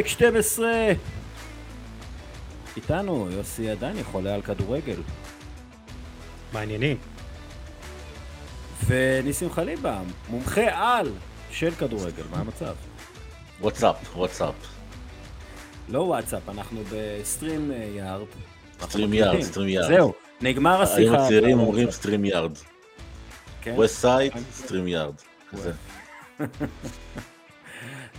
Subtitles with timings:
[0.00, 0.68] פרק 12.
[2.76, 4.96] איתנו יוסי עדני, חולה על כדורגל.
[6.52, 6.96] מעניינים.
[8.86, 11.12] וניסים חליבה, מומחה על
[11.50, 12.74] של כדורגל, מה המצב?
[13.60, 14.54] What's up, what's up.
[15.88, 17.72] לא what's up, אנחנו ב StreamYard.
[17.96, 19.88] StreamYard, StreamYard.
[19.88, 21.00] זהו, נגמר השיחה.
[21.00, 22.52] היום הצעירים אומרים StreamYard.
[23.62, 23.74] כן?
[23.76, 25.14] West side, StreamYard.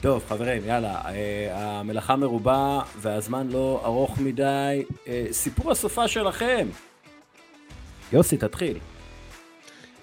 [0.02, 4.84] טוב חברים יאללה אה, המלאכה מרובה והזמן לא ארוך מדי.
[5.08, 6.68] אה, סיפור הסופה שלכם.
[8.14, 8.78] יוסי תתחיל.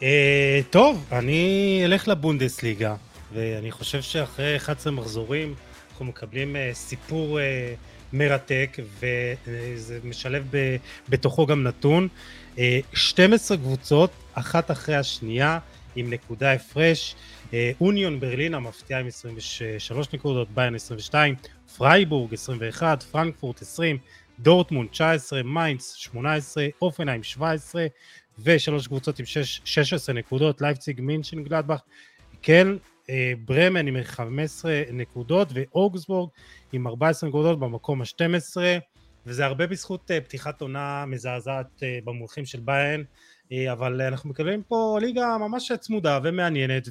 [0.02, 2.95] אה, טוב אני אלך לבונדסליגה
[3.33, 5.55] ואני חושב שאחרי 11 מחזורים
[5.91, 7.38] אנחנו מקבלים סיפור
[8.12, 10.51] מרתק וזה משלב
[11.09, 12.09] בתוכו גם נתון.
[12.59, 15.59] אה, 12 קבוצות אחת אחרי השנייה
[15.96, 17.15] עם נקודה הפרש
[17.80, 21.35] אוניון ברלין המפתיעה עם 23 נקודות, באיירן 22,
[21.77, 23.99] פרייבורג 21, פרנקפורט 20,
[24.41, 27.87] דורטמונד 19, מיינץ 18, הופנהיים 17
[28.38, 31.80] ושלוש קבוצות עם 6, 16 נקודות, לייפציג, מנשן, גלדבך,
[32.43, 32.69] כן,
[33.10, 36.30] אה, ברמן עם 15 נקודות ואוגסבורג
[36.73, 38.57] עם 14 נקודות במקום ה-12
[39.26, 43.01] וזה הרבה בזכות אה, פתיחת עונה מזעזעת במונחים של באיירן.
[43.01, 43.04] אה,
[43.73, 46.88] אבל אנחנו מקבלים פה ליגה ממש צמודה ומעניינת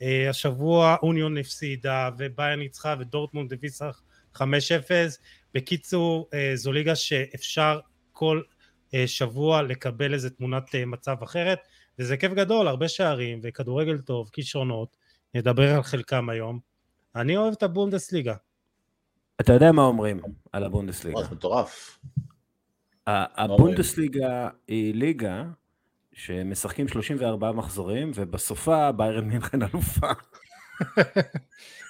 [0.00, 3.90] והשבוע אוניון הפסידה וביין ניצחה ודורטמונד הביסה
[4.36, 4.40] 5-0
[5.54, 7.80] בקיצור אה, זו ליגה שאפשר
[8.12, 8.42] כל
[8.94, 11.58] אה, שבוע לקבל איזה תמונת מצב אחרת
[11.98, 14.96] וזה כיף גדול הרבה שערים וכדורגל טוב כישרונות
[15.34, 16.60] נדבר על חלקם היום
[17.16, 18.34] אני אוהב את הבונדסליגה
[19.40, 20.20] אתה יודע מה אומרים
[20.52, 21.22] על הבונדסליגה?
[21.22, 21.98] זה מטורף.
[23.06, 25.44] הבונדסליגה היא ליגה
[26.14, 30.08] שמשחקים 34 מחזורים, ובסופה ביירן מינכן אלופה.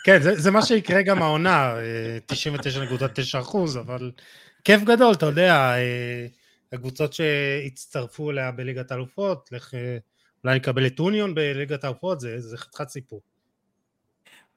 [0.04, 1.74] כן, זה, זה מה שיקרה גם העונה,
[2.32, 4.12] 99.9 אחוז, אבל
[4.64, 6.26] כיף גדול, אתה יודע, אה,
[6.72, 9.74] הקבוצות שהצטרפו אליה בליגת האלופות, לך,
[10.44, 13.33] אולי נקבל את אוניון בליגת האלופות, זה, זה חתיכת סיפור.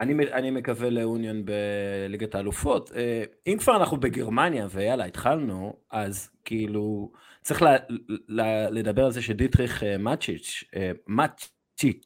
[0.02, 2.92] אני, אני מקווה לאוניון בליגת האלופות.
[2.96, 7.76] אה, אם כבר אנחנו בגרמניה, ויאללה, התחלנו, אז כאילו, צריך לה,
[8.28, 12.06] לה, לדבר על זה שדיטריך אה, מאצ'יץ', אה, מאצ'יץ',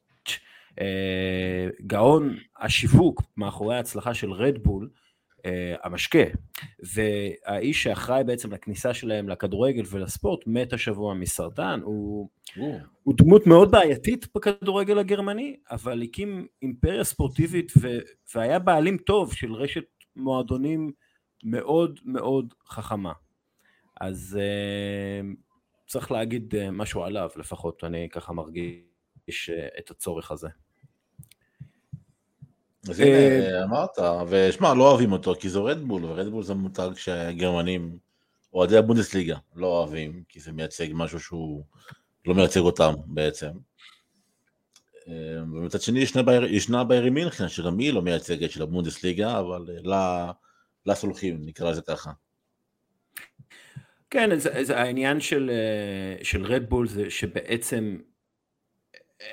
[1.81, 4.89] גאון השיווק מאחורי ההצלחה של רדבול,
[5.83, 6.23] המשקה,
[6.95, 12.29] והאיש שאחראי בעצם לכניסה שלהם לכדורגל ולספורט, מת השבוע מסרטן, הוא,
[13.03, 17.99] הוא דמות מאוד בעייתית בכדורגל הגרמני, אבל הקים אימפריה ספורטיבית ו,
[18.35, 19.85] והיה בעלים טוב של רשת
[20.15, 20.91] מועדונים
[21.43, 23.13] מאוד מאוד חכמה.
[24.01, 25.25] אז uh,
[25.87, 30.47] צריך להגיד uh, משהו עליו, לפחות אני ככה מרגיש uh, את הצורך הזה.
[32.89, 33.89] אז הנה, אמרת,
[34.29, 37.97] ושמע, לא אוהבים אותו, כי זה רדבול, ורדבול זה מותג שהגרמנים,
[38.53, 41.63] אוהדי הבונדסליגה, לא אוהבים, כי זה מייצג משהו שהוא
[42.25, 43.49] לא מייצג אותם בעצם.
[45.07, 50.31] ומצד שני ישנה, בייר, ישנה ביירי מינכן, שגם היא לא מייצגת של הבונדסליגה, אבל לה,
[50.85, 52.11] לה סולחים, נקרא לזה ככה.
[54.09, 55.51] כן, זה, זה העניין של,
[56.23, 57.97] של רדבול זה שבעצם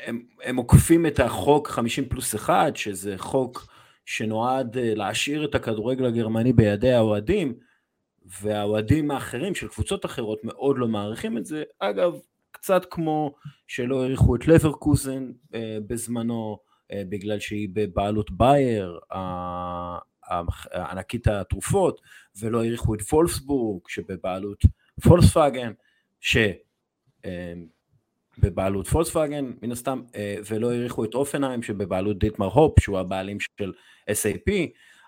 [0.06, 3.66] הם, הם עוקפים את החוק 50 פלוס 1, שזה חוק
[4.04, 7.54] שנועד להשאיר את הכדורגל הגרמני בידי האוהדים,
[8.42, 11.62] והאוהדים האחרים של קבוצות אחרות מאוד לא מעריכים את זה.
[11.78, 12.12] אגב,
[12.50, 13.34] קצת כמו
[13.66, 16.58] שלא העריכו את לברקוזן אה, בזמנו,
[16.92, 18.98] אה, בגלל שהיא בבעלות בייר,
[20.74, 22.00] ענקית התרופות,
[22.40, 24.62] ולא העריכו את פולפסבורג שבבעלות
[25.02, 25.72] פולקסווגן,
[26.20, 26.58] שבבעלות
[27.24, 27.52] אה,
[28.90, 33.72] פולקסווגן מן הסתם, אה, ולא העריכו את אופנהיים שבבעלות דיטמר הופ שהוא הבעלים של
[34.10, 34.52] SAP,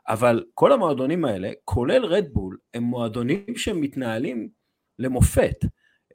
[0.09, 4.49] אבל כל המועדונים האלה, כולל רדבול, הם מועדונים שמתנהלים
[4.99, 5.65] למופת,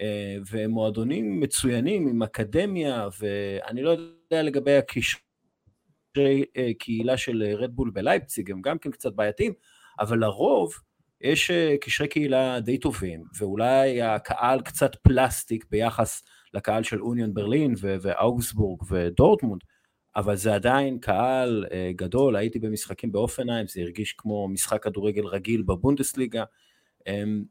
[0.02, 6.46] אה, והם מועדונים מצוינים עם אקדמיה, ואני לא יודע לגבי הקשרי
[6.80, 9.54] קהילה של רדבול בלייפציג, הם גם כן קצת בעייתיים,
[10.00, 10.74] אבל לרוב
[11.22, 16.24] יש אה, קשרי קהילה די טובים, ואולי הקהל קצת פלסטיק ביחס
[16.56, 19.62] לקהל של אוניון ברלין ואוגסבורג ודורטמונד,
[20.16, 25.62] אבל זה עדיין קהל אה, גדול, הייתי במשחקים באופנהיים, זה הרגיש כמו משחק כדורגל רגיל
[25.62, 26.44] בבונדסליגה,
[27.08, 27.44] אמ,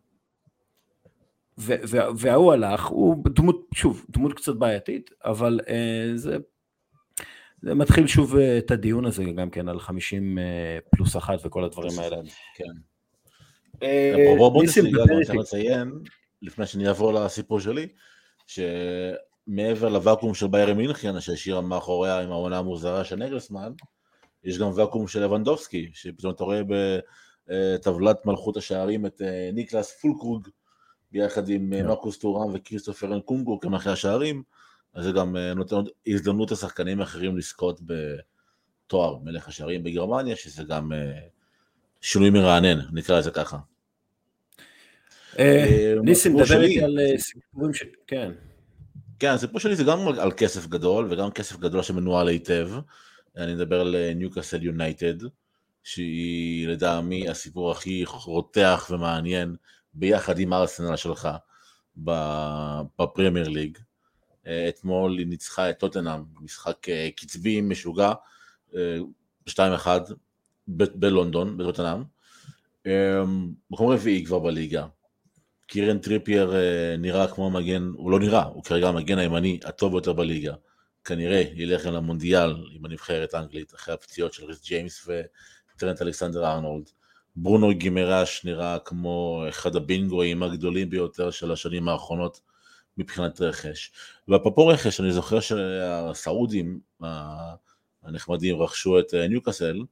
[2.16, 6.36] וההוא הלך, הוא דמות, שוב, דמות קצת בעייתית, אבל אה, זה,
[7.62, 10.38] זה מתחיל שוב את הדיון הזה גם כן על 50
[10.90, 12.16] פלוס אחת וכל הדברים האלה.
[12.54, 12.64] כן.
[13.76, 15.92] אפרופו בונדסליגה, אני רוצה לציין,
[16.42, 17.88] לפני שאני אעבור לסיפור שלי,
[18.46, 23.72] שמעבר לוואקום של ביירי מינכן, שהשאירה מאחוריה עם העונה המוזרה של נגלסמן,
[24.44, 26.62] יש גם ואקום של לבנדובסקי, שפתאום אתה רואה
[27.50, 30.48] אה, טבלת מלכות השערים את אה, ניקלס פולקרוג,
[31.12, 31.76] ביחד עם yeah.
[31.76, 31.86] כן.
[31.86, 34.42] מרקוס טורם וכריסטופר אנקונגו כמלכי השערים,
[34.94, 35.76] אז זה גם נותן
[36.06, 37.80] הזדמנות לשחקנים אחרים לזכות
[38.86, 40.92] בתואר מלך השערים בגרמניה, שזה גם
[42.00, 43.56] שינוי מרענן, נקרא לזה ככה.
[46.02, 47.82] ניסים, דבר איתי על סיפורים ש...
[48.06, 48.30] כן.
[49.18, 52.70] כן, הסיפור שלי זה גם על כסף גדול, וגם כסף גדול שמנוהל היטב.
[53.36, 55.14] אני מדבר על ניוקאסל יונייטד,
[55.82, 59.56] שהיא לדעמי הסיפור הכי רותח ומעניין,
[59.94, 61.28] ביחד עם ארסנל שלך,
[61.96, 63.78] בפרמייר ליג.
[64.68, 68.12] אתמול היא ניצחה את טוטנאם, משחק אה, קצבי משוגע,
[68.70, 68.76] 2-1
[69.56, 69.98] אה,
[70.68, 72.02] בלונדון, בטוטנאם.
[72.86, 73.22] אה,
[73.70, 74.86] מקום רביעי כבר בליגה,
[75.66, 80.12] קירן טריפייר אה, נראה כמו המגן, הוא לא נראה, הוא כרגע המגן הימני הטוב ביותר
[80.12, 80.54] בליגה.
[81.04, 85.08] כנראה ילך גם למונדיאל עם הנבחרת האנגלית אחרי הפציעות של ריס ג'יימס
[85.76, 86.90] וטרנט אלכסנדר ארנולד.
[87.36, 92.40] ברונו גימרש נראה כמו אחד הבינגואים הגדולים ביותר של השנים האחרונות
[92.98, 93.92] מבחינת רכש.
[94.28, 96.80] ואפרופו רכש, אני זוכר שהסעודים
[98.02, 99.82] הנחמדים רכשו את אה, ניוקאסל,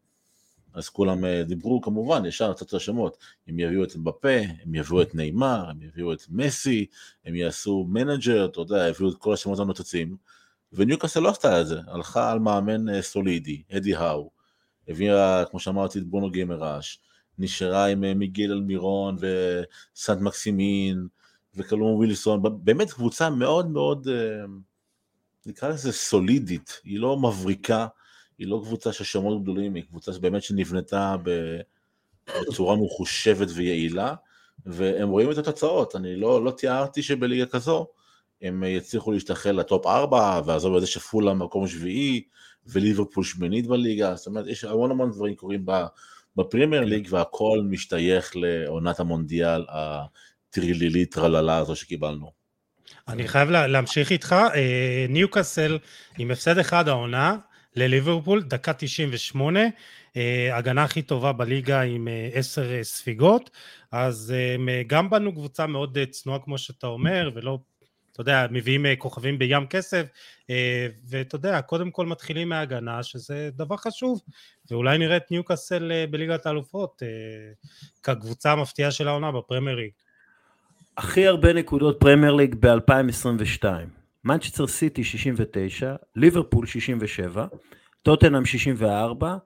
[0.74, 3.16] אז כולם אה, דיברו כמובן, ישר לצאת את השמות,
[3.48, 6.86] הם יביאו את אמבפה, הם יביאו את ניימאר, הם יביאו את מסי,
[7.24, 10.16] הם יעשו מנג'ר, אתה יודע, יביאו את כל השמות הנוצצים,
[10.72, 14.30] וניוקאסל לא עשתה את זה, הלכה על מאמן אה, סולידי, אדי האו,
[14.88, 17.00] הביאה, כמו שאמרתי, את בונו גיימראש,
[17.38, 21.06] נשארה עם אה, מיגיל אלמירון וסנט מקסימין
[21.54, 24.08] וקלום ווילסון, באמת קבוצה מאוד מאוד,
[25.46, 27.86] נקרא לזה סולידית, היא לא מבריקה,
[28.42, 31.16] היא לא קבוצה של שמות גדולים, היא קבוצה שבאמת שנבנתה
[32.26, 34.14] בצורה מחושבת ויעילה,
[34.66, 37.86] והם רואים את התוצאות, אני לא, לא תיארתי שבליגה כזו
[38.42, 42.22] הם יצליחו להשתחרר לטופ 4, ועזוב את זה שפולה מקום שביעי,
[42.66, 45.66] וליברפול שמינית בליגה, זאת אומרת, יש המון המון דברים קורים
[46.36, 52.30] בפרימייר ליג, והכל משתייך לעונת המונדיאל הטרילילית טרללה הזו שקיבלנו.
[53.08, 55.78] אני חייב להמשיך איתך, אה, ניוקאסל
[56.18, 57.36] עם הפסד אחד העונה,
[57.76, 59.60] לליברפול, דקה 98,
[60.16, 63.50] אה, הגנה הכי טובה בליגה עם 10 אה, אה, ספיגות,
[63.92, 64.34] אז
[64.86, 67.58] גם בנו קבוצה מאוד צנועה כמו שאתה אומר, ולא,
[68.12, 70.06] אתה יודע, מביאים כוכבים בים כסף,
[71.08, 74.20] ואתה יודע, קודם כל מתחילים מהגנה, שזה דבר חשוב,
[74.70, 77.02] ואולי נראה את ניוקאסל בליגת האלופות,
[78.02, 79.90] כקבוצה המפתיעה של העונה בפרמייר ליג.
[80.96, 84.01] הכי הרבה נקודות פרמייר ליג ב-2022.
[84.24, 87.46] מנצ'סטר סיטי 69, ליברפול 67,
[88.02, 89.36] טוטנאם 64,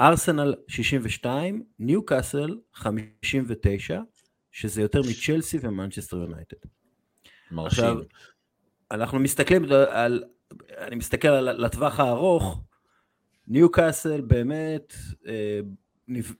[0.00, 4.00] ארסנל 62, ניו קאסל 59,
[4.50, 6.56] שזה יותר מצ'לסי ומנצ'סטר יונייטד.
[7.56, 7.96] עכשיו,
[8.90, 10.24] אנחנו מסתכלים על,
[10.78, 12.60] אני מסתכל על הטווח הארוך,
[13.46, 14.92] ניו קאסל באמת
[15.26, 15.60] אה,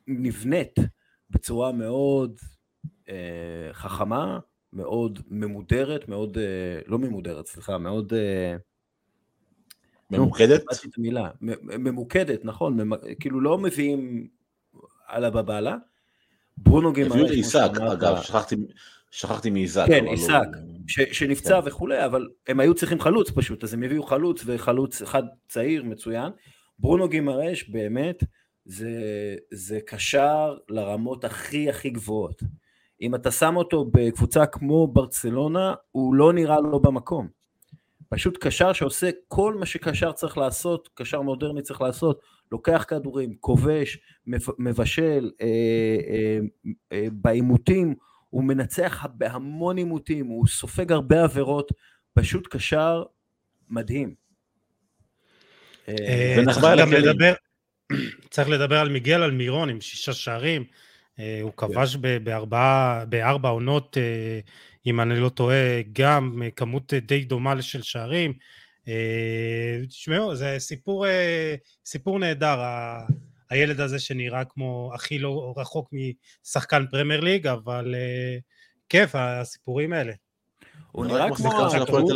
[0.06, 0.74] נבנית
[1.30, 2.40] בצורה מאוד
[3.08, 4.38] אה, חכמה,
[4.72, 8.12] מאוד ממודרת, מאוד, אה, לא ממודרת, סליחה, מאוד...
[8.12, 8.56] אה,
[10.10, 10.62] ממוקדת?
[10.70, 11.30] לא, מילה,
[11.62, 12.78] ממוקדת, נכון,
[13.20, 14.28] כאילו לא מביאים
[15.06, 15.76] על הבבלה.
[16.56, 17.12] ברונו גימרש.
[17.12, 18.56] הביאו את עיסק, אגב, שכחתי,
[19.10, 19.84] שכחתי מעיסק.
[19.86, 20.48] כן, עיסק,
[21.12, 21.68] שנפצע כן.
[21.68, 26.32] וכולי, אבל הם היו צריכים חלוץ פשוט, אז הם הביאו חלוץ וחלוץ אחד צעיר מצוין.
[26.78, 28.24] ברונו גימרש באמת
[28.64, 28.90] זה,
[29.50, 32.42] זה קשר לרמות הכי הכי גבוהות.
[33.02, 37.28] אם אתה שם אותו בקבוצה כמו ברצלונה, הוא לא נראה לו במקום.
[38.08, 42.20] פשוט קשר שעושה כל מה שקשר צריך לעשות, קשר מודרני צריך לעשות,
[42.52, 43.98] לוקח כדורים, כובש,
[44.58, 45.46] מבשל, אה,
[46.08, 46.38] אה,
[46.92, 47.94] אה, בעימותים,
[48.30, 51.72] הוא מנצח בהמון עימותים, הוא סופג הרבה עבירות,
[52.14, 53.02] פשוט קשר
[53.70, 54.14] מדהים.
[55.88, 56.42] אה, אה,
[58.30, 60.64] צריך לדבר על מיגל אלמירון עם שישה שערים,
[61.42, 61.66] הוא כן.
[61.66, 61.96] כבש
[63.08, 64.40] בארבע עונות, אה,
[64.86, 68.32] אם אני לא טועה, גם כמות די דומה של שערים.
[68.88, 71.06] אה, תשמעו, זה סיפור,
[71.84, 72.60] סיפור נהדר,
[73.50, 77.94] הילד הזה שנראה כמו הכי לא רחוק משחקן פרמייר ליג, אבל
[78.88, 80.12] כיף הסיפורים האלה.
[80.92, 82.10] הוא נראה כמו הדמות,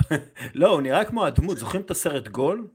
[0.54, 2.66] לא, הוא נראה כמו הדמות, זוכרים את הסרט גול?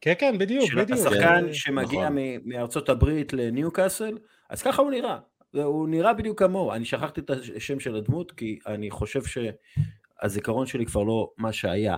[0.00, 0.98] כן, כן, בדיוק, בדיוק.
[0.98, 2.18] השחקן שמגיע נכון.
[2.44, 4.18] מארצות הברית לניו קאסל,
[4.50, 5.18] אז ככה הוא נראה,
[5.52, 10.86] הוא נראה בדיוק כמוהו, אני שכחתי את השם של הדמות כי אני חושב שהזיכרון שלי
[10.86, 11.96] כבר לא מה שהיה.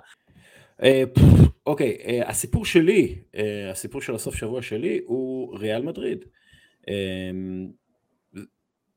[0.82, 1.02] אה,
[1.66, 6.24] אוקיי, אה, הסיפור שלי, אה, הסיפור של הסוף שבוע שלי הוא ריאל מדריד.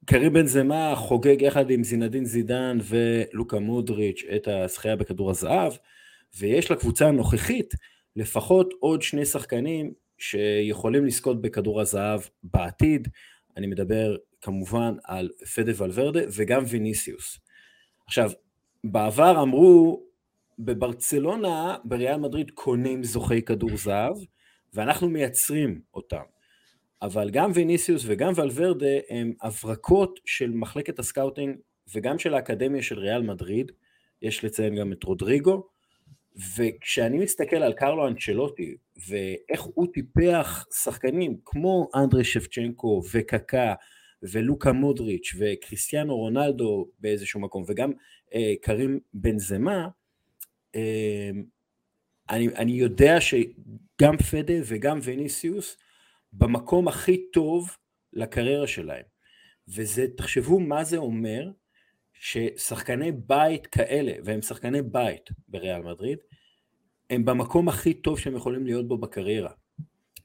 [0.06, 5.74] קרי בן זמה חוגג יחד עם זינדין זידן ולוקה מודריץ' את הזכייה בכדור הזהב,
[6.40, 7.74] ויש לקבוצה הנוכחית
[8.16, 13.08] לפחות עוד שני שחקנים שיכולים לזכות בכדור הזהב בעתיד.
[13.58, 17.40] אני מדבר כמובן על פדה ולוורדה וגם ויניסיוס.
[18.08, 18.32] עכשיו,
[18.84, 20.04] בעבר אמרו,
[20.60, 24.18] בברצלונה, בריאל מדריד קונים זוכי כדור זהב,
[24.74, 26.24] ואנחנו מייצרים אותם.
[27.02, 31.58] אבל גם ויניסיוס וגם ולוורדה הם הברקות של מחלקת הסקאוטינג
[31.96, 33.72] וגם של האקדמיה של ריאל מדריד,
[34.22, 35.68] יש לציין גם את רודריגו,
[36.58, 38.76] וכשאני מסתכל על קרלו אנצ'לוטי
[39.08, 43.74] ואיך הוא טיפח שחקנים כמו אנדרי שבצ'נקו וקקה
[44.24, 47.92] ולוקה מודריץ' וקריסטיאנו רונלדו באיזשהו מקום וגם
[48.34, 49.88] אה, קרים בנזמה,
[50.76, 51.30] אה,
[52.30, 55.78] אני, אני יודע שגם פדה וגם וניסיוס
[56.34, 57.70] במקום הכי טוב
[58.14, 59.04] לקריירה שלהם.
[59.68, 61.50] וזה, תחשבו מה זה אומר
[62.26, 66.18] ששחקני בית כאלה, והם שחקני בית בריאל מדריד,
[67.10, 69.52] הם במקום הכי טוב שהם יכולים להיות בו בקריירה.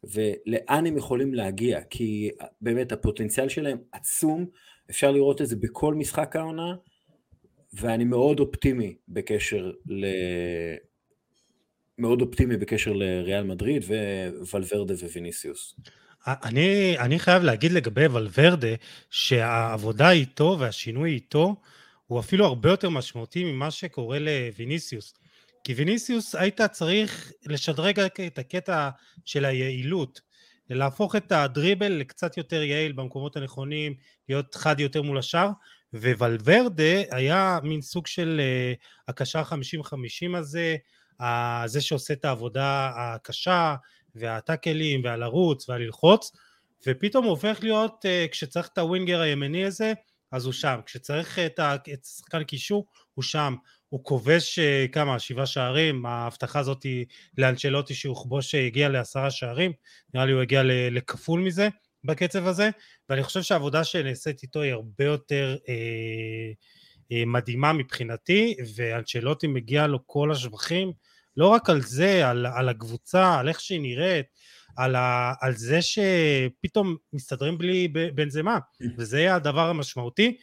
[0.05, 2.31] ולאן הם יכולים להגיע, כי
[2.61, 4.47] באמת הפוטנציאל שלהם עצום,
[4.91, 6.75] אפשר לראות את זה בכל משחק העונה,
[7.73, 10.07] ואני מאוד אופטימי בקשר ל...
[11.99, 13.85] מאוד אופטימי בקשר לריאל מדריד
[14.53, 15.75] וולברדה וויניסיוס.
[16.27, 18.75] אני, אני חייב להגיד לגבי ולוורדה,
[19.11, 21.57] שהעבודה איתו והשינוי איתו
[22.11, 25.15] הוא אפילו הרבה יותר משמעותי ממה שקורה לוויניסיוס.
[25.65, 28.91] כי ויניסיוס היית צריך לשדרג את הקטע
[29.25, 30.21] של היעילות,
[30.71, 33.95] להפוך את הדריבל לקצת יותר יעיל במקומות הנכונים,
[34.29, 35.49] להיות חד יותר מול השאר,
[35.95, 40.77] וולברדה היה מין סוג של uh, הקשר 50-50 הזה,
[41.67, 43.75] זה שעושה את העבודה הקשה,
[44.15, 46.33] והטאקלים, והלרוץ, והללחוץ,
[46.87, 49.93] ופתאום הוא הופך להיות, uh, כשצריך את הווינגר הימני הזה,
[50.33, 51.61] אז הוא שם, כשצריך את,
[52.05, 53.55] שחקן קישור, הוא שם,
[53.89, 57.07] הוא כובש אה, כמה, שבעה שערים, ההבטחה הזאת היא
[58.05, 59.73] יכבוש שהגיע אה, לעשרה שערים,
[60.15, 61.69] נראה לי הוא הגיע לכפול מזה
[62.05, 62.71] בקצב הזה,
[63.09, 65.75] ואני חושב שהעבודה שנעשית איתו היא הרבה יותר אה,
[67.13, 70.93] אה, מדהימה מבחינתי, ואנצ'לוטי מגיע לו כל השבחים,
[71.37, 74.27] לא רק על זה, על, על הקבוצה, על איך שהיא נראית,
[74.77, 78.59] על, ה, על זה שפתאום מסתדרים בלי בנזמה,
[78.97, 80.37] וזה יהיה הדבר המשמעותי.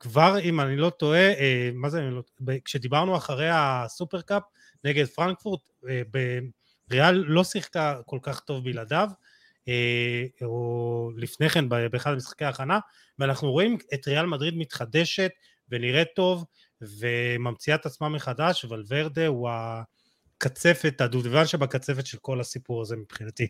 [0.00, 2.22] כבר אם אני לא טועה, אה, מה זה, לא,
[2.64, 4.42] כשדיברנו אחרי הסופרקאפ
[4.84, 6.02] נגד פרנקפורט, אה,
[6.90, 9.08] ריאל לא שיחקה כל כך טוב בלעדיו,
[9.68, 12.78] אה, או לפני כן באחד המשחקי ההכנה,
[13.18, 15.30] ואנחנו רואים את ריאל מדריד מתחדשת
[15.68, 16.44] ונראית טוב
[16.80, 23.48] וממציאה את עצמה מחדש, ולוורדה הוא הקצפת, הדובדבן שבקצפת של כל הסיפור הזה מבחינתי.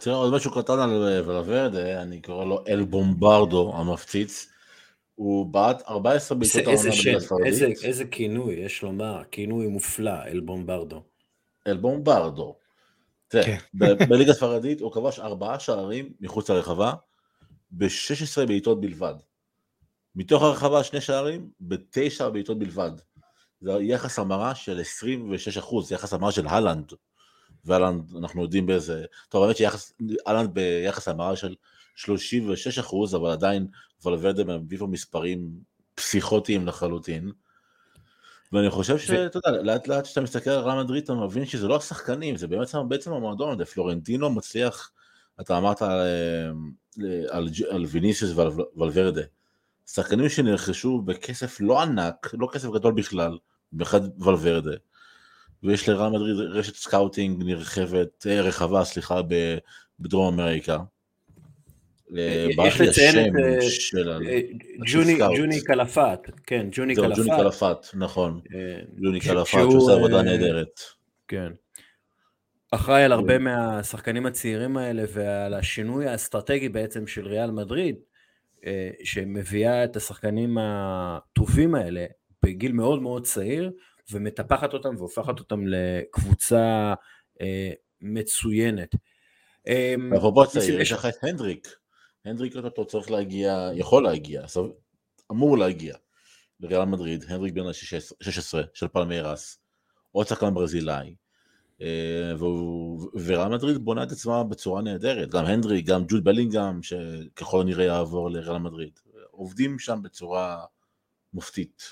[0.00, 0.90] תראה עוד משהו קטן על
[1.26, 4.48] ולוורדה, אני קורא לו אל בומברדו המפציץ.
[5.14, 7.84] הוא בעט 14 בעיטות העונה בליגה הספרדית.
[7.84, 11.02] איזה כינוי, יש לומר, כינוי מופלא, אל בומברדו.
[11.66, 12.56] אל בומברדו.
[13.28, 13.58] תראה, כן.
[14.08, 16.92] בליגה הספרדית הוא כבש ארבעה שערים מחוץ לרחבה,
[17.70, 19.14] ב-16 בעיטות בלבד.
[20.14, 22.90] מתוך הרחבה שני שערים, בתשע בעיטות בלבד.
[23.60, 26.92] זה יחס המרה של 26 אחוז, יחס המרה של הלנד.
[27.64, 31.54] ואלנד, אנחנו יודעים באיזה, טוב, האמת שאלנד ביחס המרה של
[31.96, 33.66] 36 אחוז, אבל עדיין
[34.04, 35.50] ולוורדה מביא פה מספרים
[35.94, 37.32] פסיכוטיים לחלוטין.
[38.52, 41.76] ואני חושב שאתה יודע, לאט לאט כשאתה מסתכל על רם מדריד אתה מבין שזה לא
[41.76, 44.90] השחקנים, זה באמת בעצם המועדון, פלורנטינו מצליח,
[45.40, 46.00] אתה אמרת על,
[47.30, 49.22] על, על ויניסיוס ועל ולוורדה,
[49.86, 53.38] שחקנים שנרכשו בכסף לא ענק, לא כסף גדול בכלל,
[53.72, 54.76] במיוחד ולוורדה,
[55.62, 59.20] ויש לרעל מדריד רשת סקאוטינג נרחבת, אה, רחבה, סליחה,
[60.00, 60.78] בדרום אמריקה.
[62.16, 63.32] אה, יש לציין את
[64.28, 64.40] אה,
[65.36, 67.16] ג'וני קלפת, כן, ג'וני קלפת.
[67.16, 68.40] ג'וני קלפת, נכון.
[69.02, 70.80] ג'וני קלפת שעושה עבודה נהדרת.
[71.28, 71.52] כן.
[72.70, 77.96] אחראי על הרבה מהשחקנים הצעירים האלה ועל השינוי האסטרטגי בעצם של ריאל מדריד,
[79.04, 82.06] שמביאה את השחקנים הטובים האלה
[82.42, 83.72] בגיל מאוד מאוד צעיר,
[84.12, 86.94] ומטפחת אותם והופכת אותם לקבוצה
[87.40, 88.94] אה, מצוינת.
[90.16, 91.68] אפרופו אמ, צעיר, יש לך את הנדריק.
[92.24, 94.42] הנדריק אותו צריך להגיע, יכול להגיע,
[95.30, 95.94] אמור להגיע
[96.60, 99.58] לריאל מדריד, הנדריק בן ה-16 של פלמרס,
[100.12, 101.14] עוד שחקן ברזילאי.
[101.80, 102.32] אה,
[103.12, 108.30] וריאל מדריד בונה את עצמה בצורה נהדרת, גם הנדריק, גם ג'וד בלינגהם, שככל הנראה יעבור
[108.30, 108.98] לריאל מדריד.
[109.30, 110.64] עובדים שם בצורה
[111.32, 111.82] מופתית.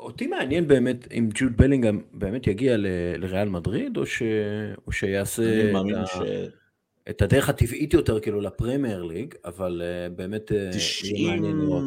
[0.00, 4.22] אותי מעניין באמת אם ג'וד בלינגהם באמת יגיע ל, לריאל מדריד, או, ש,
[4.86, 6.16] או שיעשה את, ה, ש...
[7.10, 11.84] את הדרך הטבעית יותר כאילו לפרמייר ליג, אבל uh, באמת 90, יהיה מעניין לראות.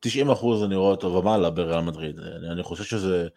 [0.00, 2.18] 90 אחוז אני רואה אותו ומעלה בריאל מדריד.
[2.18, 3.28] אני, אני חושב שזה,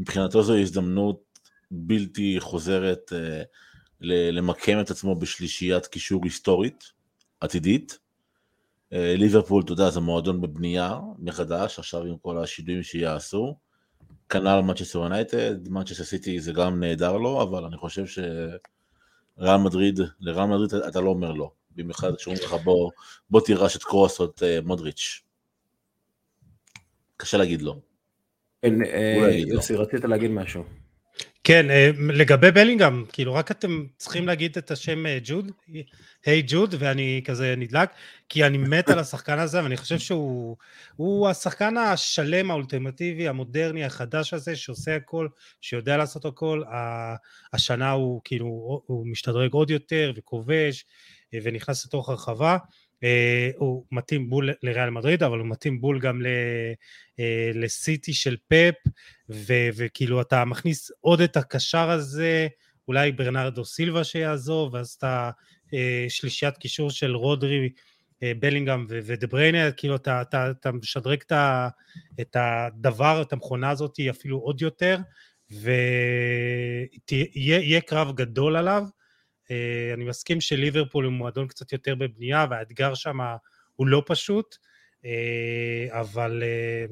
[0.00, 1.22] מבחינתו זו הזדמנות
[1.70, 6.84] בלתי חוזרת uh, למקם את עצמו בשלישיית קישור היסטורית,
[7.40, 7.98] עתידית.
[8.92, 13.56] אה, ליברפול, אתה יודע, זה מועדון בבנייה מחדש, עכשיו עם כל השינויים שיעשו.
[14.28, 20.46] כנ"ל מנצ'סטר יונייטד, מנצ'סטר סיטי זה גם נהדר לו, אבל אני חושב שריאל מדריד, לריאל
[20.46, 21.50] מדריד אתה לא אומר לא.
[21.76, 22.90] במיוחד כשאומרים לך בוא,
[23.30, 25.22] בוא תירש את קרוס או את אה, מודריץ'.
[27.16, 27.76] קשה להגיד לא.
[28.64, 30.64] אה, יוסי, רצית להגיד משהו.
[31.44, 35.52] כן, אה, לגבי בלינגהם, כאילו רק אתם צריכים להגיד את השם ג'וד,
[36.26, 37.90] היי ג'וד, ואני כזה נדלק,
[38.28, 44.56] כי אני מת על השחקן הזה, ואני חושב שהוא השחקן השלם, האולטימטיבי, המודרני, החדש הזה,
[44.56, 45.28] שעושה הכל,
[45.60, 46.62] שיודע לעשות הכל,
[47.52, 48.46] השנה הוא כאילו,
[48.86, 50.84] הוא משתדרג עוד יותר וכובש,
[51.32, 52.56] ונכנס לתוך הרחבה.
[52.98, 57.20] Uh, הוא מתאים בול לריאל מדריד, אבל הוא מתאים בול גם uh,
[57.54, 58.74] לסיטי של פפ,
[59.30, 62.48] ו- וכאילו אתה מכניס עוד את הקשר הזה,
[62.88, 65.30] אולי ברנרדו סילבה שיעזוב, ואז אתה
[65.66, 65.70] uh,
[66.08, 67.68] שלישיית קישור של רודרי,
[68.38, 71.32] בלינגהם ו- ודבריינה, כאילו אתה, אתה, אתה משדרג את,
[72.20, 74.98] את הדבר, את המכונה הזאת אפילו עוד יותר,
[75.50, 75.70] ויהיה
[77.80, 78.84] קרב גדול עליו.
[79.50, 83.18] אה, אני מסכים שליברפול הוא מועדון קצת יותר בבנייה והאתגר שם
[83.76, 84.56] הוא לא פשוט,
[85.04, 86.86] אה, אבל אה,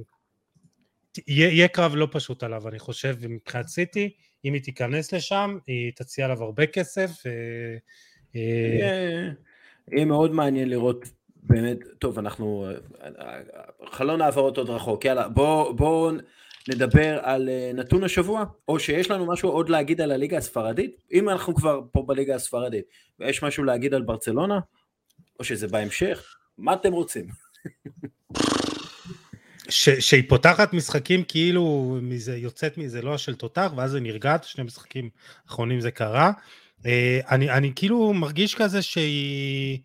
[1.26, 6.24] יהיה קרב לא פשוט עליו, אני חושב, מבחינת סיטי, אם היא תיכנס לשם, היא תציע
[6.24, 7.10] עליו הרבה כסף.
[8.34, 11.04] יהיה מאוד מעניין לראות
[11.42, 12.68] באמת, טוב, אנחנו,
[13.90, 16.12] חלון העברות עוד רחוק, יאללה, בואו בוא
[16.68, 20.96] נדבר על אה, נתון השבוע, או שיש לנו משהו עוד להגיד על הליגה הספרדית?
[21.12, 22.84] אם אנחנו כבר פה בליגה הספרדית,
[23.20, 24.58] ויש משהו להגיד על ברצלונה?
[25.38, 26.36] או שזה בהמשך?
[26.58, 27.26] מה אתם רוצים?
[29.68, 34.64] ש, שהיא פותחת משחקים כאילו מזה, יוצאת מזה לא של תותח, ואז זה נרגעת, שני
[34.64, 35.10] משחקים
[35.48, 36.32] אחרונים זה קרה.
[36.86, 39.78] אה, אני, אני כאילו מרגיש כזה שהיא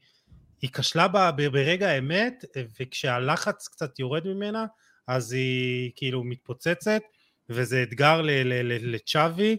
[0.73, 2.45] כשלה ברגע האמת,
[2.79, 4.65] וכשהלחץ קצת יורד ממנה,
[5.11, 7.01] אז היא כאילו מתפוצצת,
[7.49, 8.21] וזה אתגר
[8.65, 9.57] לצ'אבי,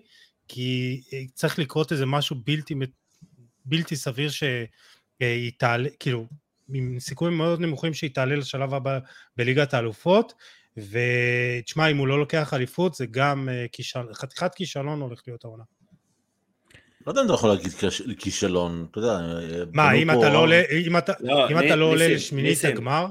[0.49, 1.01] כי
[1.35, 2.75] צריך לקרות איזה משהו בלתי,
[3.65, 6.27] בלתי סביר שהיא תעלה, כאילו,
[6.75, 8.99] עם סיכויים מאוד נמוכים שהיא תעלה לשלב הבא
[9.37, 10.33] בליגת האלופות,
[10.77, 14.15] ותשמע, אם הוא לא לוקח אליפות, זה גם אה, כישל...
[14.15, 15.65] חתיכת כישלון הולך להיות העונה.
[17.07, 17.73] לא יודע אם אתה יכול להגיד
[18.19, 19.19] כישלון, אתה יודע...
[19.73, 23.07] מה, אם אתה לא עולה, אם אתה לא, לא עולה לשמינית הגמר,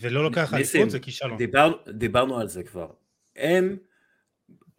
[0.00, 1.38] ולא לוקח אליפות זה כישלון.
[1.38, 2.90] דיבר, דיברנו על זה כבר.
[3.36, 3.76] הם,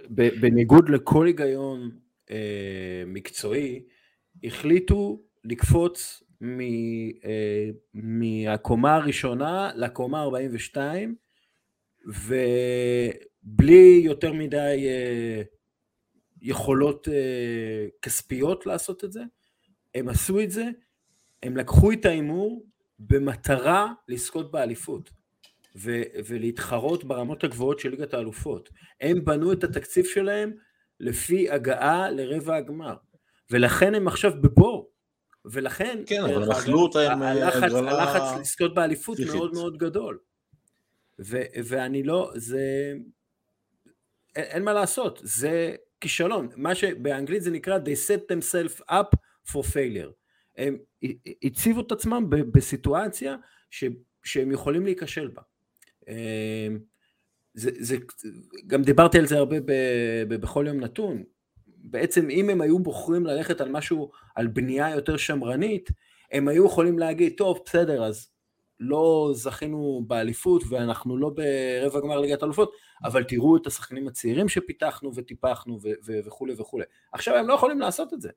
[0.09, 1.91] בניגוד לכל היגיון
[2.31, 3.83] אה, מקצועי,
[4.43, 6.59] החליטו לקפוץ מ,
[7.25, 11.15] אה, מהקומה הראשונה לקומה 42,
[12.05, 15.41] ובלי יותר מדי אה,
[16.41, 19.21] יכולות אה, כספיות לעשות את זה,
[19.95, 20.65] הם עשו את זה,
[21.43, 22.65] הם לקחו את ההימור,
[22.99, 25.09] במטרה לזכות באליפות
[25.75, 28.69] ו- ולהתחרות ברמות הגבוהות של ליגת האלופות.
[29.01, 30.53] הם בנו את התקציב שלהם
[30.99, 32.95] לפי הגעה לרבע הגמר,
[33.51, 34.91] ולכן הם עכשיו בבור.
[35.45, 37.91] ולכן כן, אבל הם אכלו אותה עם הלחץ, הגרלה...
[37.91, 39.33] הלחץ לזכות באליפות ציפית.
[39.33, 40.19] מאוד מאוד גדול.
[41.19, 42.93] ו- ואני לא, זה...
[44.35, 46.49] אין, אין מה לעשות, זה כישלון.
[46.55, 49.19] מה שבאנגלית זה נקרא they set themselves up
[49.51, 50.11] for failure.
[50.57, 50.77] הם
[51.43, 53.35] הציבו את עצמם בסיטואציה
[53.69, 53.83] ש,
[54.23, 55.41] שהם יכולים להיכשל בה.
[56.07, 56.79] אמ,
[57.53, 57.97] זה, זה,
[58.67, 59.71] גם דיברתי על זה הרבה ב,
[60.27, 61.23] ב, בכל יום נתון.
[61.67, 65.89] בעצם אם הם היו בוחרים ללכת על משהו, על בנייה יותר שמרנית,
[66.31, 68.29] הם היו יכולים להגיד, טוב, בסדר, אז
[68.79, 72.71] לא זכינו באליפות ואנחנו לא ברבע גמר ליגת אלופות,
[73.03, 75.79] אבל תראו את השחקנים הצעירים שפיתחנו וטיפחנו
[76.25, 76.85] וכולי וכולי.
[77.13, 78.29] עכשיו הם לא יכולים לעשות את זה.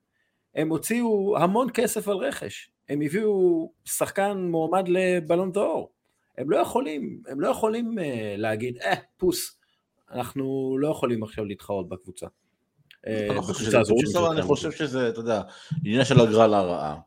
[0.55, 5.91] הם הוציאו המון כסף על רכש, הם הביאו שחקן מועמד לבלון דאור,
[6.37, 8.01] הם לא יכולים, הם לא יכולים uh,
[8.37, 9.57] להגיד, אה, פוס,
[10.11, 12.27] אנחנו לא יכולים עכשיו להתחרות בקבוצה.
[13.07, 13.27] אה,
[14.31, 15.41] אני חושב שזה, אתה יודע,
[15.85, 16.97] עניין של הגרלה רעה,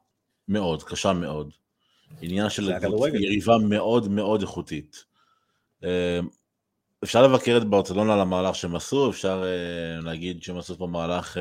[0.49, 1.51] מאוד, קשה מאוד.
[2.23, 2.73] עניין של
[3.15, 5.05] יריבה מאוד מאוד איכותית.
[5.85, 6.21] אה,
[7.05, 9.45] אפשר לבקר את ברצלונה על המהלך שהם עשו, אפשר
[10.03, 11.37] להגיד שהם עשו פה מהלך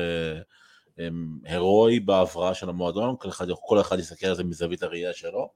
[1.44, 5.50] הירואי בהבראה של המועדון, כל אחד, כל אחד יסתכל על זה מזווית הראייה שלו.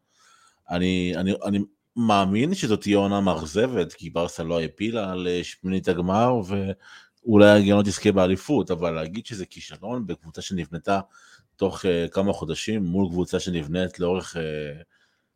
[0.70, 1.58] אני, אני, אני
[1.96, 8.70] מאמין שזאת תהיה עונה מאכזבת, כי ברסה לא העפילה לשמינית הגמר, ואולי הגיונות יזכה באליפות,
[8.70, 11.00] אבל להגיד שזה כישלון בקבוצה שנבנתה
[11.56, 14.38] תוך uh, כמה חודשים מול קבוצה שנבנית לאורך uh,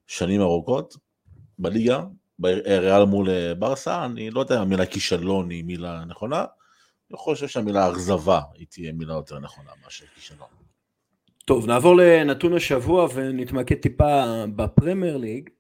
[0.07, 0.97] שנים ארוכות
[1.59, 2.05] בליגה,
[2.39, 6.45] בריאל מול ברסה, אני לא יודע אם המילה כישלון היא מילה נכונה,
[7.13, 10.49] אני חושב שהמילה אכזבה היא תהיה מילה יותר נכונה מאשר כישלון.
[11.45, 14.25] טוב, נעבור לנתון השבוע ונתמקד טיפה
[14.57, 15.51] בפרמייר ליג.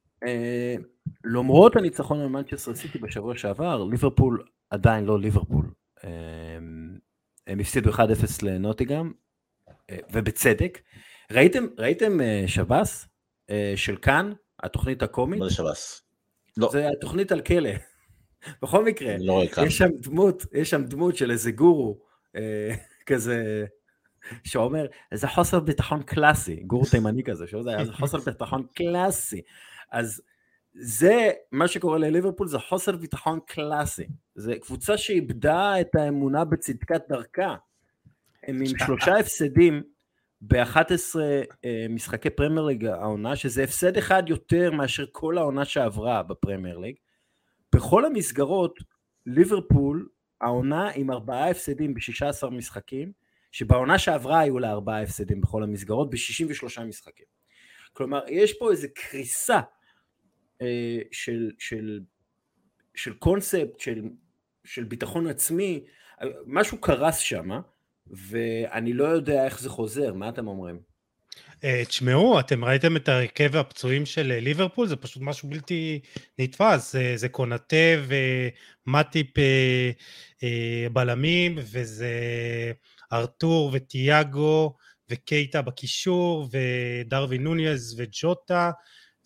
[1.24, 5.70] למרות הניצחון על מנצ'סטר סיטי בשבוע שעבר, ליברפול עדיין לא ליברפול.
[7.46, 7.98] הם הפסידו 1-0
[8.42, 9.12] לנוטיגם,
[10.12, 10.82] ובצדק.
[11.32, 13.08] ראיתם, ראיתם שב"ס
[13.76, 15.40] של כאן, התוכנית הקומית?
[15.40, 16.02] מה זה שב"ס?
[16.56, 16.68] לא.
[16.72, 17.70] זה התוכנית על כלא.
[18.62, 21.98] בכל מקרה, לא יש שם דמות, יש שם דמות של איזה גורו,
[22.36, 22.74] אה,
[23.06, 23.64] כזה,
[24.44, 29.40] שאומר, איזה חוסר ביטחון קלאסי, גורו תימני כזה, שאומר, איזה חוסר ביטחון קלאסי.
[29.90, 30.22] אז
[30.74, 34.06] זה, מה שקורה לליברפול זה חוסר ביטחון קלאסי.
[34.34, 37.56] זה קבוצה שאיבדה את האמונה בצדקת דרכה.
[38.42, 39.82] הם עם שלושה הפסדים
[40.40, 41.18] ב-11
[41.64, 46.94] אה, משחקי פרמייר ליג העונה, שזה הפסד אחד יותר מאשר כל העונה שעברה בפרמייר ליג.
[47.74, 48.78] בכל המסגרות,
[49.26, 50.08] ליברפול,
[50.40, 53.12] העונה עם ארבעה הפסדים ב-16 משחקים,
[53.52, 57.26] שבעונה שעברה היו לה ארבעה הפסדים בכל המסגרות ב-63 משחקים.
[57.92, 59.60] כלומר, יש פה איזו קריסה
[60.62, 62.00] אה, של, של,
[62.94, 64.02] של קונספט, של,
[64.64, 65.84] של ביטחון עצמי,
[66.46, 67.50] משהו קרס שם,
[68.06, 70.91] ואני לא יודע איך זה חוזר, מה אתם אומרים?
[71.64, 76.00] אה, תשמעו, אתם ראיתם את הרכב הפצועים של אה, ליברפול, זה פשוט משהו בלתי
[76.38, 77.76] נתפס, זה, זה קונטה
[78.86, 82.12] ומטיפ אה, בלמים, וזה
[83.12, 84.76] ארתור וטיאגו
[85.10, 88.70] וקייטה בקישור, ודרווין נוניז וג'וטה,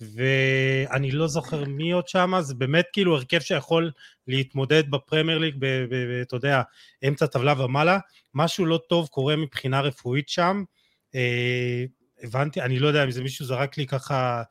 [0.00, 3.90] ואני לא זוכר מי עוד שם, זה באמת כאילו הרכב שיכול
[4.26, 5.54] להתמודד בפרמייר ליג,
[6.22, 6.62] אתה יודע,
[7.08, 7.98] אמצע טבלה ומעלה,
[8.34, 10.64] משהו לא טוב קורה מבחינה רפואית שם.
[12.22, 14.42] הבנתי, אני לא יודע אם זה מישהו זרק לי ככה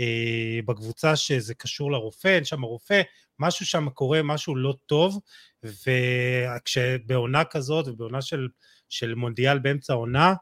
[0.00, 3.02] אה, בקבוצה שזה קשור לרופא, אין שם רופא,
[3.38, 5.20] משהו שם קורה, משהו לא טוב,
[5.62, 8.48] וכשבעונה כזאת ובעונה של,
[8.88, 10.34] של מונדיאל באמצע העונה,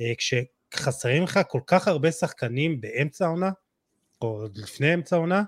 [0.00, 3.50] אה, כשחסרים לך כל כך הרבה שחקנים באמצע העונה,
[4.22, 5.42] או לפני אמצע העונה,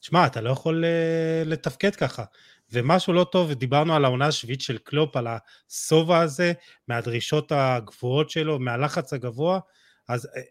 [0.00, 2.24] תשמע, אתה לא יכול אה, לתפקד ככה.
[2.72, 6.52] ומשהו לא טוב, דיברנו על העונה השביעית של קלופ, על השובע הזה,
[6.88, 9.60] מהדרישות הגבוהות שלו, מהלחץ הגבוה,
[10.08, 10.42] אז אה,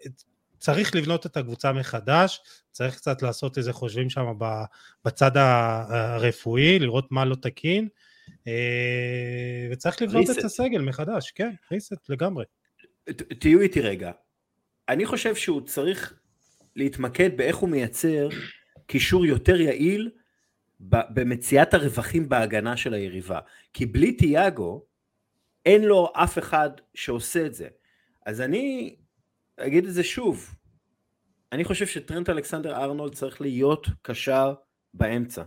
[0.59, 4.25] צריך לבנות את הקבוצה מחדש, צריך קצת לעשות איזה חושבים שם
[5.05, 7.87] בצד הרפואי, לראות מה לא תקין,
[8.47, 10.39] אה, וצריך לבנות ריסט.
[10.39, 12.45] את הסגל מחדש, כן, ריסט לגמרי.
[13.39, 14.11] תהיו איתי רגע,
[14.89, 16.13] אני חושב שהוא צריך
[16.75, 18.29] להתמקד באיך הוא מייצר
[18.87, 20.09] קישור יותר יעיל
[20.89, 23.39] במציאת הרווחים בהגנה של היריבה,
[23.73, 24.85] כי בלי תיאגו
[25.65, 27.67] אין לו אף אחד שעושה את זה.
[28.25, 28.95] אז אני
[29.57, 30.55] אגיד את זה שוב,
[31.51, 34.53] אני חושב שטרנט אלכסנדר ארנולד צריך להיות קשר
[34.93, 35.43] באמצע.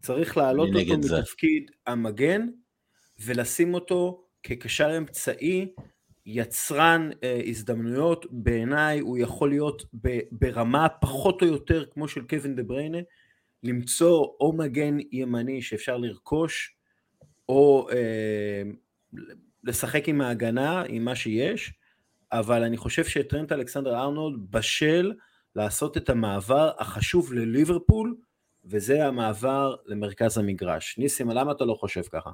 [0.00, 1.18] צריך להעלות אותו זה.
[1.20, 2.46] מתפקיד המגן
[3.24, 5.72] ולשים אותו כקשר אמצעי,
[6.26, 12.56] יצרן אה, הזדמנויות, בעיניי הוא יכול להיות ב, ברמה פחות או יותר כמו של קווין
[12.56, 12.98] דה בריינה,
[13.62, 16.76] למצוא או מגן ימני שאפשר לרכוש,
[17.48, 18.62] או אה,
[19.64, 21.72] לשחק עם ההגנה, עם מה שיש,
[22.32, 25.12] אבל אני חושב שטרנט אלכסנדר ארנולד בשל
[25.56, 28.16] לעשות את המעבר החשוב לליברפול,
[28.64, 30.98] וזה המעבר למרכז המגרש.
[30.98, 32.30] ניסים, למה אתה לא חושב ככה?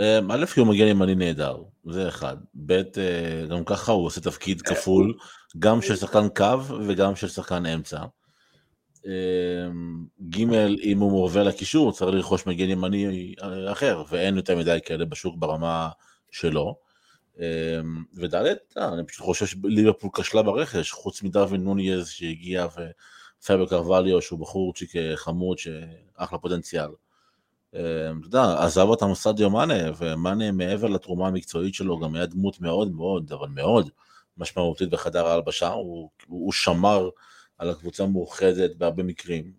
[0.00, 2.36] אמ, א', כי הוא מגיע ימני נהדר, זה אחד.
[2.66, 5.14] ב', אה, גם ככה הוא עושה תפקיד אה, כפול,
[5.58, 8.00] גם של שחקן קו וגם של שחקן אמצע.
[9.06, 10.42] אמ, ג',
[10.82, 13.34] אם הוא מועבר לקישור, צריך לרכוש מגן ימני
[13.72, 15.88] אחר, ואין יותר מדי כאלה בשוק ברמה
[16.30, 16.76] שלו.
[17.40, 17.80] אה,
[18.76, 22.66] אני פשוט חושב שליברפול כשלה ברכש, חוץ מדרווין נונייז שהגיע
[23.40, 26.88] ופאביו קרבליו שהוא בחורצ'יק אה, חמוד שאחלה פוטנציאל.
[27.70, 27.78] אתה
[28.24, 33.32] יודע, עזב אותם סאדיו מאנה, ומאנה מעבר לתרומה המקצועית שלו גם היה דמות מאוד מאוד,
[33.32, 33.90] אבל מאוד
[34.38, 37.08] משמעותית בחדר ההלבשה, הוא, הוא שמר
[37.58, 39.52] על הקבוצה המאוחדת בהרבה מקרים.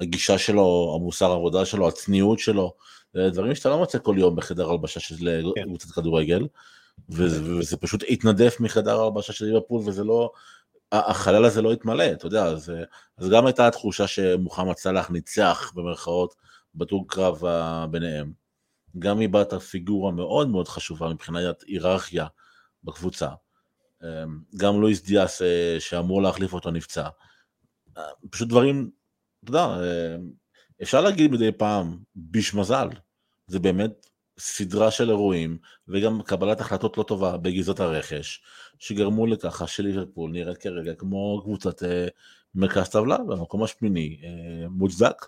[0.00, 2.74] הגישה שלו, המוסר העבודה שלו, הצניעות שלו,
[3.16, 5.64] דברים שאתה לא מוצא כל יום בחדר הלבשה של כן.
[5.64, 6.46] קבוצת כדורגל,
[7.08, 10.32] וזה פשוט התנדף מחדר הלבשה של ליברפול, וזה לא,
[10.92, 12.72] החלל הזה לא התמלא, אתה יודע, אז,
[13.18, 16.34] אז גם הייתה התחושה שמוחמד סאלח ניצח במרכאות
[16.74, 17.42] בדור קרב
[17.90, 18.32] ביניהם.
[18.98, 22.26] גם איבדת פיגורה מאוד מאוד חשובה מבחינת היררכיה
[22.84, 23.28] בקבוצה.
[24.02, 27.08] אמ, גם לואיס דיאס אה, שאמור להחליף אותו נפצע.
[27.98, 28.90] אה, פשוט דברים,
[29.44, 30.16] אתה יודע, אה,
[30.82, 32.88] אפשר להגיד מדי פעם, ביש מזל,
[33.46, 34.06] זה באמת
[34.38, 38.42] סדרה של אירועים, וגם קבלת החלטות לא טובה בגזרת הרכש,
[38.78, 41.82] שגרמו לככה שליברפול נראית כרגע כמו קבוצת
[42.54, 44.20] מרכז טבלה, במקום השמיני,
[44.70, 45.26] מוצדק.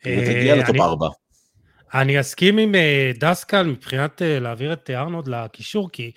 [0.00, 1.08] ותגיע ל top ארבע.
[1.94, 2.74] אני אסכים עם
[3.18, 6.12] דסקל מבחינת להעביר את ארנוד לקישור, כי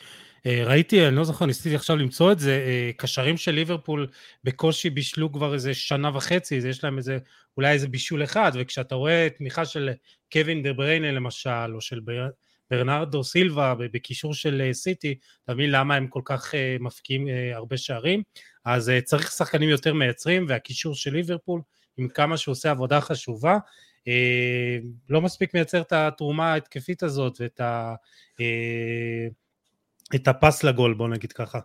[0.66, 4.08] ראיתי, אני לא זוכר, ניסיתי עכשיו למצוא את זה, אה, קשרים של ליברפול
[4.44, 7.18] בקושי בישלו כבר איזה שנה וחצי, יש להם איזה,
[7.58, 9.90] אולי איזה בישול אחד, וכשאתה רואה תמיכה של
[10.32, 12.00] קווין דה בריינה למשל, או של
[12.72, 18.24] ברנרדו סילבה בקישור של סיטי, אתה מבין למה הם כל כך מבקיעים הרבה שערים,
[18.66, 21.62] אז צריך שחקנים יותר מייצרים, והקישור של ליברפול,
[21.98, 23.58] עם כמה שהוא עושה עבודה חשובה,
[25.10, 27.96] לא מספיק מייצר את התרומה ההתקפית הזאת ואת ה...
[30.16, 31.60] את הפס לגול, בוא נגיד ככה.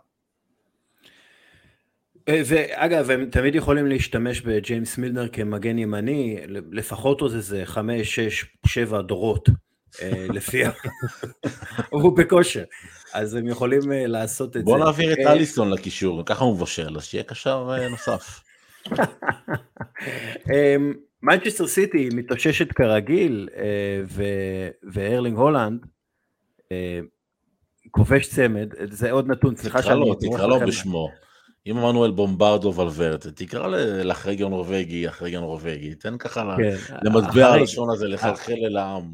[2.29, 8.45] אה, ואגב, הם תמיד יכולים להשתמש בג'יימס מילנר כמגן ימני, לפחות עוד איזה חמש, שש,
[8.65, 9.49] שבע דורות,
[10.01, 10.63] אה, לפי...
[11.89, 12.63] הוא בכושר,
[13.13, 14.79] אז הם יכולים אה, לעשות את בוא זה.
[14.79, 18.39] בוא נעביר את אליסון לקישור, ככה הוא מבשל, אז שיהיה קשר נוסף.
[21.23, 23.49] מנצ'סטר סיטי מתאוששת כרגיל,
[24.83, 25.85] וארלינג הולנד
[27.95, 29.95] כובש צמד, זה עוד נתון, סליחה שאני...
[29.95, 31.09] תקרא לו, תקרא לו בשמו.
[31.67, 33.67] אם אמרנו אל בומברדו ולוורט, תקרא
[34.03, 39.13] לאחרי נורבגי, אחרי נורבגי, תן ככה כן, למטבע הלשון הזה לחלחל אל העם.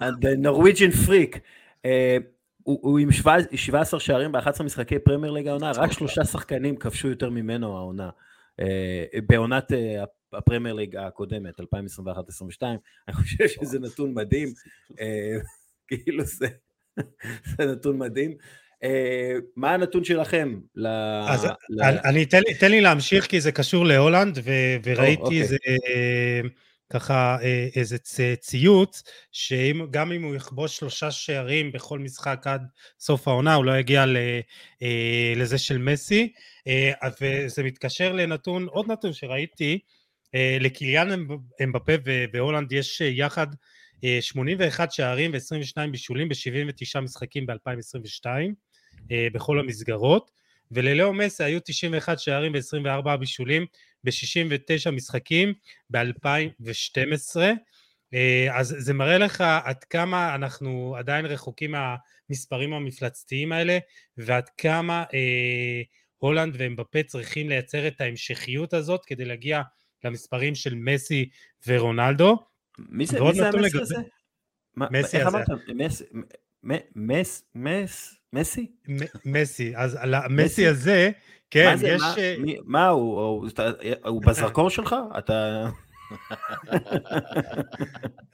[0.00, 1.38] The Norwegian freak.
[1.84, 2.16] אה,
[2.62, 7.76] הוא עם 17 שערים ב-11 משחקי פרמייר ליג העונה, רק שלושה שחקנים כבשו יותר ממנו
[7.76, 8.10] העונה.
[8.60, 11.64] אה, בעונת אה, הפרמייר ליג הקודמת, 2021-2022,
[13.08, 14.48] אני חושב שזה נתון מדהים,
[15.88, 16.46] כאילו זה...
[17.56, 18.34] זה נתון מדהים.
[18.84, 20.58] Uh, מה הנתון שלכם?
[20.74, 20.86] ל...
[21.28, 21.82] אז ל...
[21.82, 24.50] אני, תן לי, תן לי להמשיך כי זה קשור להולנד ו,
[24.84, 25.42] וראיתי okay.
[25.42, 25.56] איזה
[26.92, 27.96] ככה uh, איזה
[28.40, 32.62] ציוץ שגם אם הוא יכבוש שלושה שערים בכל משחק עד
[33.00, 36.32] סוף העונה הוא לא יגיע ל, uh, לזה של מסי
[36.68, 39.78] uh, וזה מתקשר לנתון עוד נתון שראיתי
[40.26, 41.08] uh, לקיליאן
[41.62, 41.92] אמבפה
[42.32, 43.46] והולנד יש יחד
[44.20, 48.26] 81 אה, שערים ו-22 בישולים ב-79 משחקים ב-2022
[49.12, 50.30] אה, בכל המסגרות.
[50.72, 53.66] וללאו מסי היו 91 שערים ו-24 בישולים
[54.04, 55.54] ב-69 משחקים
[55.90, 57.36] ב-2012
[58.14, 63.78] אה, אז זה מראה לך עד כמה אנחנו עדיין רחוקים מהמספרים המפלצתיים האלה
[64.16, 65.82] ועד כמה אה,
[66.18, 69.62] הולנד ואמבפה צריכים לייצר את ההמשכיות הזאת כדי להגיע
[70.04, 71.28] למספרים של מסי
[71.66, 72.38] ורונלדו
[72.78, 73.42] מי זה המסי
[73.80, 73.96] הזה?
[74.76, 75.38] מסי הזה.
[76.96, 78.72] מס, מס, מסי?
[79.24, 81.10] מסי, אז על המסי הזה,
[81.50, 82.02] כן, יש...
[82.64, 83.48] מה הוא,
[84.04, 84.96] הוא בזרקור שלך?
[85.18, 85.68] אתה...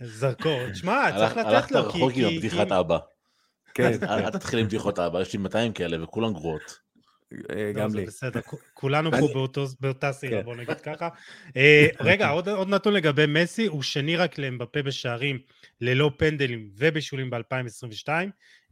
[0.00, 1.56] זרקור, תשמע, צריך לתת לו, כי...
[1.56, 2.98] הלכת רחוק עם בדיחת אבא.
[3.74, 3.92] כן.
[4.02, 6.83] אל תתחיל עם בדיחות אבא, יש לי 200 כאלה וכולן גרועות.
[7.32, 8.06] אה, גם לי.
[8.06, 8.40] בסדר,
[8.74, 9.46] כולנו פה
[9.80, 10.44] באותה סירה, כן.
[10.44, 11.08] בוא נגיד ככה.
[11.56, 15.38] אה, רגע, עוד נתון לגבי מסי, הוא שני רק לאמבפה בשערים
[15.80, 18.08] ללא פנדלים ובישולים ב-2022,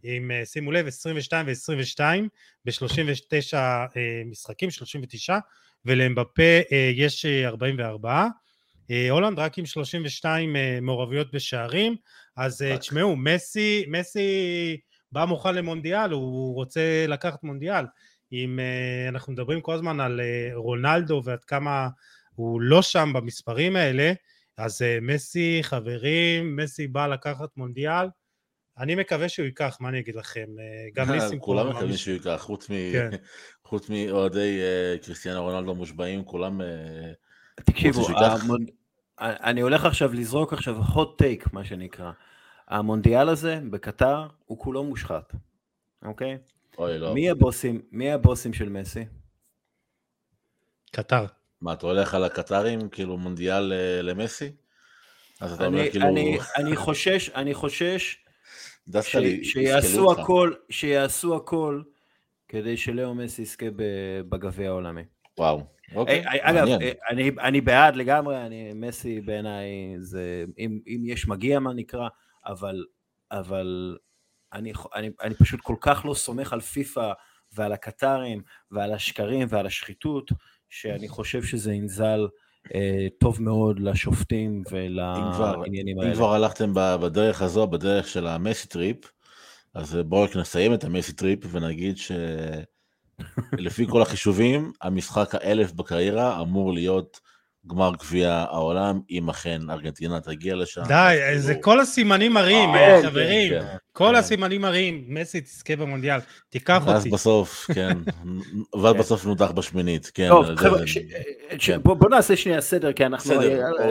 [0.03, 2.01] עם, אה, שימו לב, 22 ו-22
[2.65, 3.57] ב-39
[4.27, 5.39] משחקים, 39,
[5.85, 6.61] ולאמבפה
[6.95, 8.27] יש 44.
[9.11, 11.97] הולנד רק עם 32 מעורבויות בשערים,
[12.37, 14.77] אז תשמעו, מסי, מסי
[15.13, 17.85] בא מוכן למונדיאל, הוא רוצה לקחת מונדיאל.
[18.33, 21.89] אם uh, אנחנו מדברים כל הזמן על uh, רונלדו ועד כמה
[22.35, 24.13] הוא לא שם במספרים האלה,
[24.59, 28.07] אז uh, מסי, חברים, מסי בא לקחת מונדיאל,
[28.79, 30.47] אני מקווה שהוא ייקח, מה אני אגיד לכם?
[30.95, 31.41] גם ניסים...
[31.41, 32.73] כולם מקווים שהוא ייקח, חוץ, מ...
[32.93, 33.11] כן.
[33.69, 36.61] חוץ מאוהדי uh, קריסטיאנו רונלדו מושבעים, כולם...
[36.61, 38.65] Uh, תקשיבו, המונ...
[39.21, 42.13] אני הולך עכשיו לזרוק עכשיו hot take, מה שנקרא.
[42.69, 45.33] המונדיאל הזה בקטר הוא כולו מושחת,
[46.05, 46.39] אוקיי?
[46.79, 47.15] אוי, לא.
[47.15, 49.05] מי הבוסים, מי הבוסים של מסי?
[50.93, 51.25] קטר.
[51.61, 54.53] מה, אתה הולך על הקטרים, כאילו מונדיאל אה, למסי?
[55.41, 56.07] אז אתה אומר כאילו...
[56.09, 58.19] אני, אני חושש, אני חושש
[59.03, 61.83] ש, שיעשו הכל, שיעשו הכל
[62.49, 63.67] כדי שלאו מסי יזכה
[64.29, 65.03] בגביע העולמי.
[65.39, 65.67] וואו.
[65.95, 66.67] אוקיי, אי, אגב,
[67.11, 69.67] אני, אני בעד לגמרי, אני, מסי בעיניי
[69.99, 72.09] זה, אם, אם יש מגיע מה נקרא,
[72.47, 72.85] אבל,
[73.31, 73.97] אבל
[74.53, 77.13] אני, אני, אני פשוט כל כך לא סומך על פיפא
[77.53, 80.31] ועל הקטרים ועל השקרים ועל השחיתות,
[80.71, 82.27] שאני חושב שזה ינזל
[82.75, 86.11] אה, טוב מאוד לשופטים ולעניינים האלה.
[86.11, 89.13] אם כבר הלכתם בדרך הזו, בדרך של המסי trip,
[89.75, 91.97] אז בואו רק נסיים את המסי trip ונגיד
[93.57, 97.21] שלפי כל החישובים, המשחק האלף בקריירה אמור להיות
[97.67, 100.83] גמר גביע העולם, אם אכן ארגנטינה תגיע לשם.
[100.89, 103.53] די, זה כל הסימנים מראים, אה, כן, חברים.
[103.53, 103.77] כן, כן.
[103.93, 106.91] כל הסימנים מראים, מסי תזכה במונדיאל, תיקח אותי.
[106.91, 107.99] ואז בסוף, כן,
[108.83, 110.29] ואז בסוף נודח בשמינית, כן.
[110.29, 110.81] טוב, חבר'ה,
[111.83, 113.35] בוא נעשה שנייה סדר, כי אנחנו,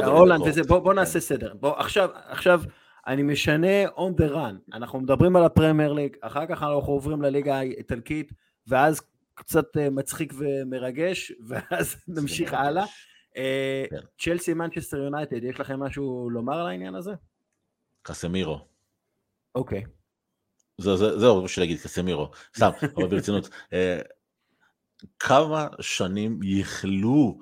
[0.06, 1.54] הולנד וזה, בוא נעשה סדר.
[1.60, 1.74] בוא,
[2.30, 2.62] עכשיו,
[3.08, 4.74] אני משנה on the run.
[4.74, 8.32] אנחנו מדברים על הפרמייר ליג, אחר כך אנחנו עוברים לליגה האיטלקית,
[8.68, 9.02] ואז
[9.34, 12.86] קצת אה, מצחיק ומרגש, ואז נמשיך הלאה.
[13.38, 14.00] אה, כן.
[14.20, 17.12] צ'לסי, מנצ'סטר יונייטד, יש לכם משהו לומר על העניין הזה?
[18.02, 18.60] קסמירו.
[19.56, 19.84] אוקיי.
[20.78, 22.32] זהו, בשביל להגיד קסמירו.
[22.56, 23.50] סתם, אבל ברצינות.
[23.74, 24.00] אה,
[25.20, 27.40] כמה שנים חיכו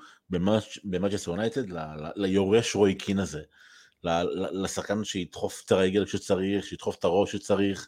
[0.84, 1.64] במנצ'סטר יונייטד
[2.16, 3.42] ליורש רוי קין הזה,
[4.52, 7.88] לשחקן שידחוף את הרגל כשצריך, שידחוף את הראש כשצריך,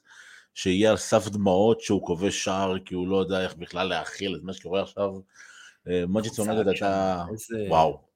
[0.54, 4.44] שיהיה על סף דמעות שהוא כובש שער כי הוא לא יודע איך בכלל להכיל את
[4.44, 5.10] מה שקורה עכשיו.
[6.08, 7.24] מנצ'סטר יונייטד הייתה,
[7.70, 8.12] וואו.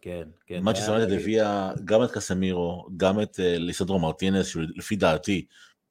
[0.00, 0.62] כן, כן.
[0.62, 5.46] מנצ'סטר יונייטד הביאה גם את קסמירו, גם את אה, ליסנדרו מרטינס, שלפי דעתי,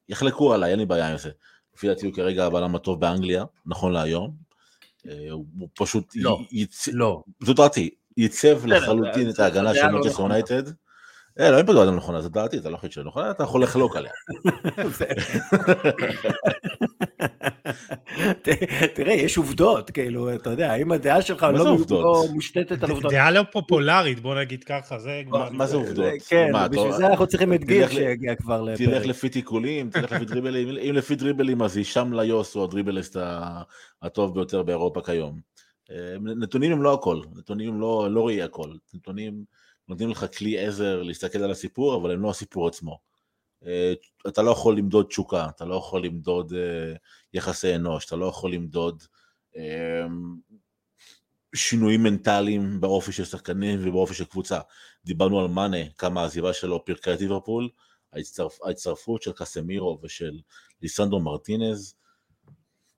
[0.10, 1.30] יחלקו עליי, אין לי בעיה עם זה.
[1.76, 4.32] לפי דעתי הוא כרגע הבלם הטוב באנגליה, נכון להיום.
[5.08, 6.14] אה, הוא פשוט...
[6.16, 6.40] לא,
[6.94, 7.24] לא.
[7.44, 10.64] זו דעתי, ייצב לחלוטין את ההגנה של לא יונייטד.
[11.40, 13.64] אה, לא, אין פה דעה נכונה, זו דעתי, אתה לא חושב שהיא נכונה, אתה יכול
[13.64, 14.12] לחלוק עליה.
[18.96, 21.78] תראה, יש עובדות, כאילו, אתה יודע, אם הדעה שלך לא,
[22.34, 23.12] מושתתת על עובדות.
[23.12, 25.22] דעה לא פופולרית, בוא נגיד ככה, זה...
[25.52, 26.06] מה זה עובדות?
[26.28, 28.90] כן, בשביל זה אנחנו צריכים את גיל שיגיע כבר לפרק.
[28.90, 33.18] תלך לפי תיקולים, תלך לפי דריבלים, אם לפי דריבלים אז הישאם ליוס הוא הדריבליסט
[34.02, 35.40] הטוב ביותר באירופה כיום.
[35.92, 39.44] אה, נתונים הם לא הכל, נתונים הם לא, לא ראי הכל, נתונים
[39.88, 43.09] נותנים לך כלי עזר להסתכל על הסיפור, אבל הם לא הסיפור עצמו.
[43.65, 43.93] אה,
[44.28, 46.93] אתה לא יכול למדוד תשוקה, אתה לא יכול למדוד אה,
[47.34, 49.04] יחסי אנוש, אתה לא יכול למדוד
[51.56, 54.60] שינויים מנטליים באופי של שחקנים ובאופי של קבוצה.
[55.06, 57.69] דיברנו על מאנה, כמה העזיבה שלו פירקה את ליברפול,
[58.13, 60.39] ההצטרפ, ההצטרפות של קסמירו ושל
[60.82, 61.95] ליסנדרו מרטינז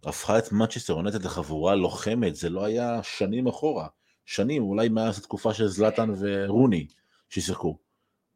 [0.03, 3.87] הפכה את מנצ'סטר יונטד לחבורה לוחמת, זה לא היה שנים אחורה,
[4.25, 6.87] שנים, אולי מאז התקופה של זלאטן ורוני
[7.29, 7.77] ששיחקו.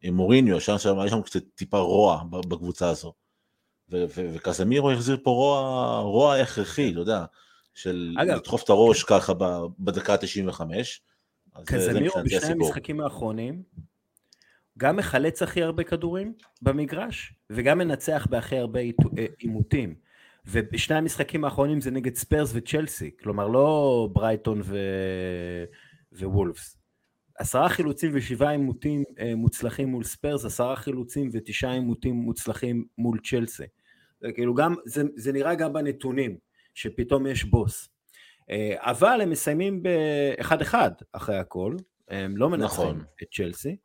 [0.02, 3.12] עם מוריניו, שם שם היה שם קצת טיפה רוע בקבוצה הזו.
[3.88, 7.24] וקסמירו החזיר פה רוע, רוע הכרחי, אתה יודע,
[7.74, 9.32] של אגב, לדחוף את הראש ככה
[9.78, 10.60] בדקה ה-95.
[11.64, 13.62] קזמירו בשני המשחקים האחרונים,
[14.78, 19.94] גם מחלץ הכי הרבה כדורים במגרש, וגם מנצח בהכי הרבה אה, עימותים.
[20.46, 24.76] ובשני המשחקים האחרונים זה נגד ספרס וצ'לסי, כלומר לא ברייטון ו...
[26.12, 26.75] ווולפס.
[27.38, 33.64] עשרה חילוצים ושבעה עימותים אה, מוצלחים מול ספרס, עשרה חילוצים ותשעה עימותים מוצלחים מול צ'לסי.
[34.20, 36.36] זה כאילו גם, זה, זה נראה גם בנתונים,
[36.74, 37.88] שפתאום יש בוס.
[38.50, 41.76] אה, אבל הם מסיימים באחד אחד אחרי הכל,
[42.08, 43.04] הם לא מנצחים נכון.
[43.22, 43.76] את צ'לסי.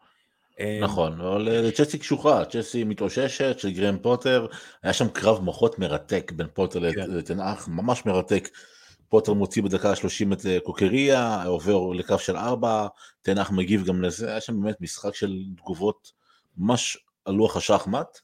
[0.59, 4.47] אה, נכון, אבל צ'לסי קשוחה, צ'לסי מתאוששת של גרם פוטר,
[4.83, 7.11] היה שם קרב מוחות מרתק בין פוטר כן.
[7.11, 8.49] לתנאך, ממש מרתק.
[9.11, 12.87] פוטר מוציא בדקה ה-30 את קוקריה, עובר לקו של ארבע,
[13.21, 16.11] תנאך מגיב גם לזה, היה שם באמת משחק של תגובות
[16.57, 18.19] ממש על לוח השחמט.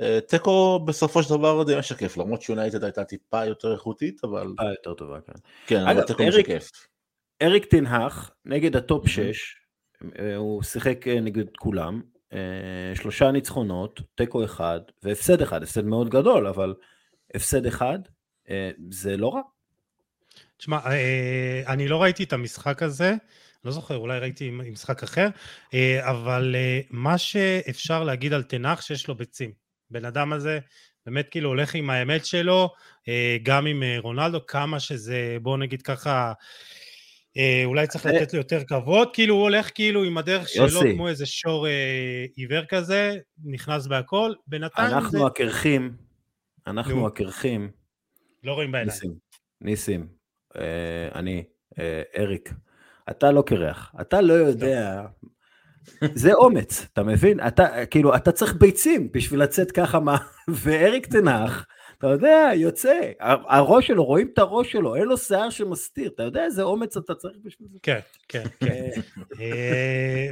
[0.00, 4.48] אה, תיקו בסופו של דבר די משקף, למרות שיונייטד הייתה טיפה יותר איכותית, אבל...
[4.48, 5.32] טיפה יותר טובה, כן.
[5.66, 6.70] כן, אבל תיקו משקף.
[7.42, 9.56] אריק טן האח, נגד ה top 6,
[10.18, 12.02] אה, הוא שיחק אה, נגד כולם,
[12.94, 16.74] שלושה ניצחונות, תיקו אחד, והפסד אחד, הפסד מאוד גדול, אבל
[17.34, 17.98] הפסד אחד,
[18.90, 19.40] זה לא רע.
[20.60, 20.78] תשמע,
[21.66, 23.14] אני לא ראיתי את המשחק הזה,
[23.64, 25.28] לא זוכר, אולי ראיתי משחק אחר,
[26.00, 26.56] אבל
[26.90, 29.52] מה שאפשר להגיד על תנח שיש לו ביצים.
[29.90, 30.58] בן אדם הזה
[31.06, 32.70] באמת כאילו הולך עם האמת שלו,
[33.08, 36.32] אה, גם עם אה, רונלדו, כמה שזה, בוא נגיד ככה,
[37.36, 41.08] אה, אולי צריך לתת לו יותר כבוד, כאילו הוא הולך כאילו עם הדרך שלו כמו
[41.08, 41.66] איזה שור
[42.36, 45.26] עיוור כזה, נכנס בהכל, בינתיים אנחנו זה...
[45.26, 45.96] הקרחים,
[46.66, 47.70] אנחנו הקרחים.
[48.44, 48.90] לא רואים בעיניים.
[48.94, 49.14] ניסים,
[49.60, 50.06] ניסים,
[51.14, 51.44] אני,
[52.18, 52.52] אריק,
[53.10, 55.02] אתה לא קרח, אתה לא יודע
[56.14, 57.40] זה אומץ, אתה מבין?
[57.46, 60.16] אתה, כאילו, אתה צריך ביצים בשביל לצאת ככה מה...
[60.62, 61.66] ואריק תנח,
[61.98, 63.00] אתה יודע, יוצא,
[63.48, 67.14] הראש שלו, רואים את הראש שלו, אין לו שיער שמסתיר, אתה יודע איזה אומץ אתה
[67.14, 67.78] צריך בשביל זה?
[67.82, 67.98] כן,
[68.28, 68.90] כן, כן.
[69.40, 70.28] אה,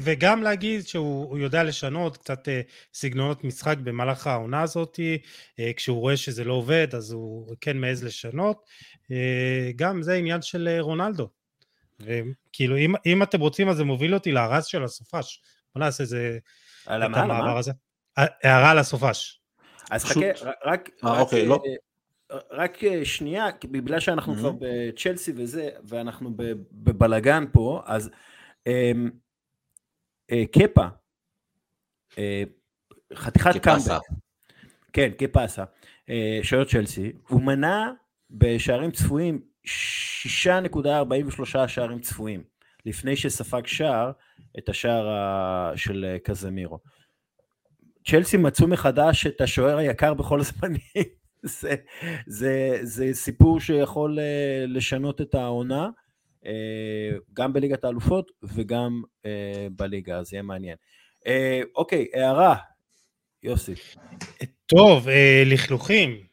[0.00, 2.60] וגם להגיד שהוא יודע לשנות קצת אה,
[2.94, 5.00] סגנונות משחק במהלך העונה הזאת,
[5.60, 8.56] אה, כשהוא רואה שזה לא עובד, אז הוא כן מעז לשנות.
[9.76, 11.28] גם זה עניין של רונלדו.
[12.00, 15.42] וכאילו, אם, אם אתם רוצים, אז זה מוביל אותי להרס של הסופש.
[15.74, 16.38] בוא נעשה איזה...
[16.86, 17.72] על המעבר הזה.
[18.16, 19.40] הערה על הסופש.
[19.90, 20.20] אז חכה,
[20.64, 20.90] רק...
[21.04, 21.62] אה, אוקיי, לא.
[22.50, 26.30] רק אה, שנייה, בגלל שאנחנו כבר בצ'לסי וזה, ואנחנו
[26.72, 28.10] בבלגן פה, אז
[28.66, 29.10] אמ,
[30.30, 30.86] אה, קפה,
[33.14, 34.00] חתיכת קאמבק,
[34.92, 35.64] כן, קפסה,
[36.42, 37.92] שוער צ'לסי, הוא מנה
[38.32, 42.42] בשערים צפויים 6.43 שערים צפויים,
[42.86, 44.12] לפני שספג שער
[44.58, 45.06] את השער
[45.76, 46.78] של קזמירו.
[48.06, 50.80] צ'לסי מצאו מחדש את השוער היקר בכל הזמנים.
[51.42, 51.74] זה,
[52.26, 55.88] זה, זה סיפור שיכול אה, לשנות את העונה,
[56.46, 60.76] אה, גם בליגת האלופות וגם אה, בליגה, אז יהיה מעניין.
[61.76, 62.56] אוקיי, הערה,
[63.42, 63.74] יוסי.
[64.66, 65.06] טוב,
[65.46, 66.31] לכלוכים.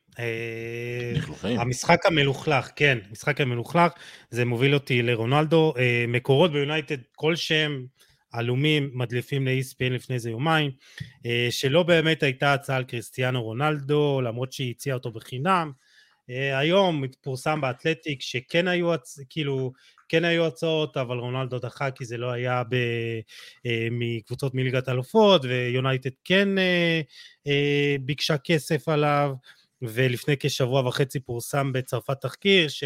[1.16, 1.60] לכלוכים.
[1.60, 3.92] המשחק המלוכלך, כן, המשחק המלוכלך,
[4.30, 5.74] זה מוביל אותי לרונלדו.
[6.08, 7.82] מקורות ביונייטד, כל שם
[8.32, 10.72] עלומים מדליפים ל-ESPN לפני איזה יומיים,
[11.26, 15.72] אה, שלא באמת הייתה הצעה על קריסטיאנו רונלדו, למרות שהיא הציעה אותו בחינם.
[16.30, 18.94] אה, היום פורסם באתלטיק שכן היו,
[19.30, 19.72] כאילו,
[20.10, 22.76] כן היו הצעות, אבל רונלדו דחה כי זה לא היה ב,
[23.66, 26.50] אה, מקבוצות מליגת אלופות, ויונייטד כן
[28.02, 29.32] ביקשה כסף עליו,
[29.82, 32.84] ולפני כשבוע וחצי פורסם בצרפת תחקיר, ש...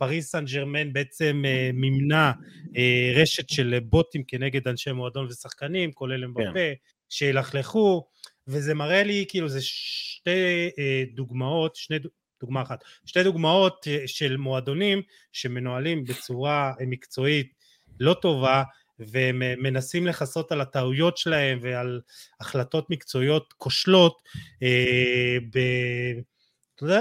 [0.00, 2.32] פריס סן ג'רמן בעצם אה, מימנה
[2.76, 6.72] אה, רשת של בוטים כנגד אנשי מועדון ושחקנים, כולל אמבפה, כן.
[7.08, 8.08] שילכלכו,
[8.46, 11.96] וזה מראה לי כאילו זה שתי אה, דוגמאות, שני,
[12.40, 15.02] דוגמה אחת, שתי דוגמאות של מועדונים
[15.32, 17.52] שמנוהלים בצורה מקצועית
[18.00, 18.62] לא טובה,
[19.08, 22.00] והם מנסים לכסות על הטעויות שלהם ועל
[22.40, 24.22] החלטות מקצועיות כושלות
[24.62, 25.58] אה, ב...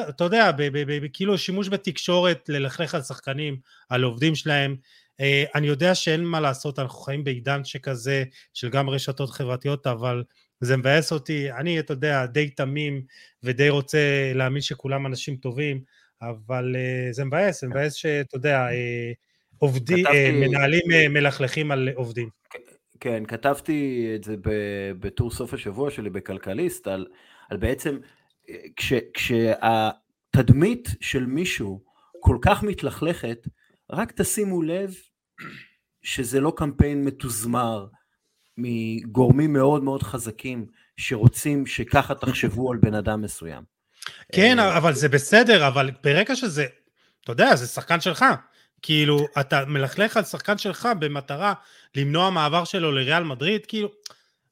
[0.09, 0.51] אתה יודע,
[1.13, 3.57] כאילו שימוש בתקשורת ללכלך על שחקנים,
[3.89, 4.75] על עובדים שלהם,
[5.19, 8.23] אה, אני יודע שאין מה לעשות, אנחנו חיים בעידן שכזה
[8.53, 10.23] של גם רשתות חברתיות, אבל
[10.61, 13.01] זה מבאס אותי, אני, אתה יודע, די תמים
[13.43, 15.81] ודי רוצה להאמין שכולם אנשים טובים,
[16.21, 18.67] אבל אה, זה מבאס, זה מבאס שאתה יודע,
[19.63, 22.29] אה, עובדים, מנהלים מלכלכים על עובדים.
[22.99, 24.35] כן, כתבתי את זה
[24.99, 27.07] בטור סוף השבוע שלי בכלכליסט, על,
[27.49, 27.97] על בעצם
[28.75, 31.83] כש, כשהתדמית של מישהו
[32.19, 33.47] כל כך מתלכלכת,
[33.89, 34.93] רק תשימו לב
[36.01, 37.87] שזה לא קמפיין מתוזמר
[38.57, 40.65] מגורמים מאוד מאוד חזקים
[40.97, 43.63] שרוצים שככה תחשבו על בן אדם מסוים.
[44.31, 46.65] כן, אה, אבל זה בסדר, אבל ברגע שזה,
[47.23, 48.25] אתה יודע, זה שחקן שלך.
[48.81, 51.53] כאילו, אתה מלכלך על שחקן שלך במטרה
[51.95, 53.89] למנוע מעבר שלו לריאל מדריד, כאילו,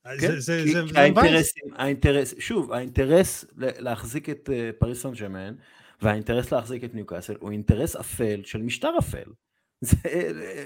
[0.03, 5.01] כן, זה, זה, כי, זה, כי זה האינטרסים, האינטרס, שוב, האינטרס להחזיק את אה, פריס
[5.01, 5.55] סן ג'רמן
[6.01, 9.23] והאינטרס להחזיק את ניוקאסל הוא אינטרס אפל של משטר אפל.
[9.81, 9.97] זה,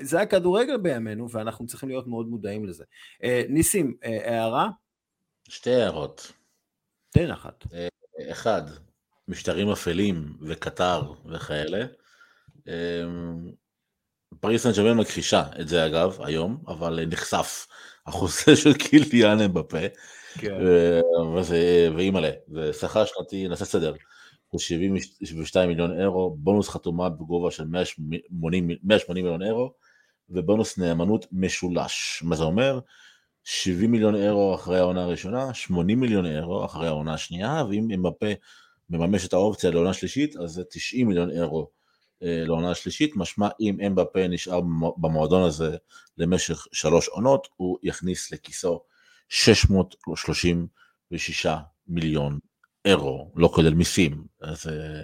[0.01, 2.83] זה הכדורגל בימינו ואנחנו צריכים להיות מאוד מודעים לזה.
[3.23, 4.69] אה, ניסים, אה, הערה?
[5.49, 6.31] שתי הערות.
[7.09, 7.65] תן אחת.
[8.31, 8.61] אחד,
[9.27, 11.85] משטרים אפלים וקטר וכאלה.
[14.39, 17.67] פריס סן ג'רמן מכחישה את זה אגב היום, אבל נחשף
[18.07, 19.77] החוזה של קיליאן אמבפה,
[20.37, 20.57] כן.
[21.95, 23.93] ואימא'לה, ושכר שנתי, נעשה סדר,
[24.47, 29.73] הוא 72 מיליון אירו, בונוס חתומה בגובה של 180, 180 מיליון אירו,
[30.29, 32.23] ובונוס נאמנות משולש.
[32.25, 32.79] מה זה אומר?
[33.43, 38.31] 70 מיליון אירו אחרי העונה הראשונה, 80 מיליון אירו אחרי העונה השנייה, ואם אמבפה
[38.89, 41.80] מממש את האופציה לעונה שלישית, אז זה 90 מיליון אירו אה,
[42.21, 44.61] לעונה השלישית, משמע אם אמבפה נשאר
[44.97, 45.77] במועדון הזה
[46.17, 48.81] למשך שלוש עונות, הוא יכניס לכיסו
[49.29, 51.47] 636
[51.87, 52.39] מיליון
[52.85, 54.23] אירו, לא כולל מיסים.
[54.41, 55.01] אז, אה,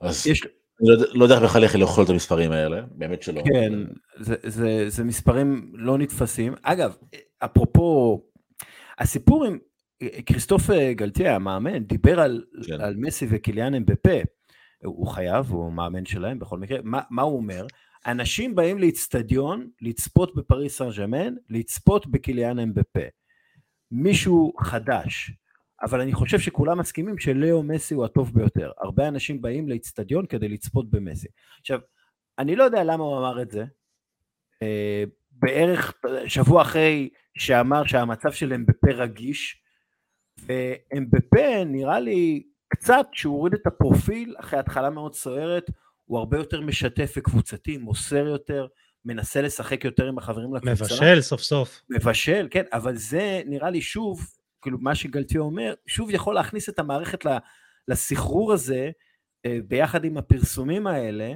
[0.00, 0.42] אז יש...
[0.80, 3.42] לא, לא יודע בכלל איך לאכול את המספרים האלה, באמת שלא.
[3.52, 3.72] כן,
[4.16, 6.54] זה, זה, זה מספרים לא נתפסים.
[6.62, 6.96] אגב,
[7.38, 8.20] אפרופו,
[8.98, 9.58] הסיפור עם
[10.26, 12.80] כריסטוף גלטיה, המאמן, דיבר על, כן.
[12.80, 14.20] על מסי וקיליאן אמבפה.
[14.84, 17.66] הוא חייב, הוא מאמן שלהם בכל מקרה, מה, מה הוא אומר?
[18.06, 23.00] אנשים באים לאיצטדיון לצפות בפריס סן ג'מאן, לצפות בקיליאן אמבפה.
[23.90, 25.32] מישהו חדש,
[25.82, 28.72] אבל אני חושב שכולם מסכימים שלאו מסי הוא הטוב ביותר.
[28.78, 31.28] הרבה אנשים באים לאיצטדיון כדי לצפות במסי.
[31.60, 31.80] עכשיו,
[32.38, 33.64] אני לא יודע למה הוא אמר את זה.
[34.62, 35.94] אה, בערך
[36.26, 37.08] שבוע אחרי
[37.38, 39.62] שאמר שהמצב של אמבפה רגיש,
[40.38, 45.70] ואמבפה נראה לי קצת שהוא הוריד את הפרופיל אחרי התחלה מאוד סוערת,
[46.04, 48.66] הוא הרבה יותר משתף וקבוצתי, מוסר יותר,
[49.04, 50.84] מנסה לשחק יותר עם החברים לקבוצה.
[50.84, 51.80] מבשל סוף סוף.
[51.90, 54.26] מבשל, כן, אבל זה נראה לי שוב,
[54.62, 57.24] כאילו מה שגלטיו אומר, שוב יכול להכניס את המערכת
[57.88, 58.90] לסחרור הזה,
[59.46, 61.32] אה, ביחד עם הפרסומים האלה,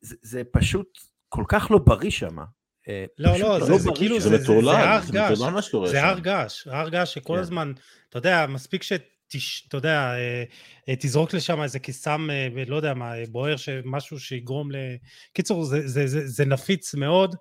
[0.00, 0.98] זה, זה פשוט
[1.28, 2.38] כל כך לא בריא שם.
[2.88, 5.92] אה, לא, לא, זה, לא זה כאילו, זה מטורלל, זה מה שקורה שם.
[5.92, 7.40] זה הר געש, הר געש שכל כן.
[7.40, 7.72] הזמן,
[8.08, 8.92] אתה יודע, מספיק ש...
[9.34, 10.44] תש, אתה יודע, אה,
[10.88, 13.54] אה, תזרוק לשם איזה קיסם, אה, לא יודע מה, בוער,
[13.84, 14.76] משהו שיגרום ל...
[15.32, 17.36] קיצור, זה, זה, זה, זה נפיץ מאוד,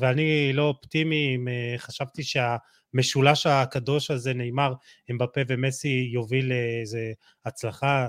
[0.00, 1.38] ואני לא אופטימי,
[1.76, 4.72] חשבתי שהמשולש הקדוש הזה, נאמר,
[5.10, 7.12] אמבפה ומסי, יוביל לאיזה
[7.46, 8.06] הצלחה.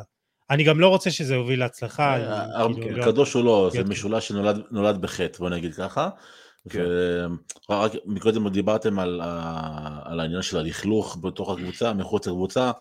[0.50, 2.18] אני גם לא רוצה שזה יוביל להצלחה.
[2.74, 6.10] כאילו, קדוש הוא לא, זה משולש שנולד בחטא, בוא נגיד ככה.
[6.70, 6.80] כן.
[7.70, 9.22] ורק מקודם דיברתם על,
[10.04, 12.72] על העניין של הלכלוך בתוך הקבוצה, מחוץ לקבוצה,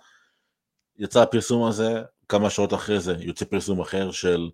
[0.99, 4.51] יצא הפרסום הזה, כמה שעות אחרי זה יוצא פרסום אחר של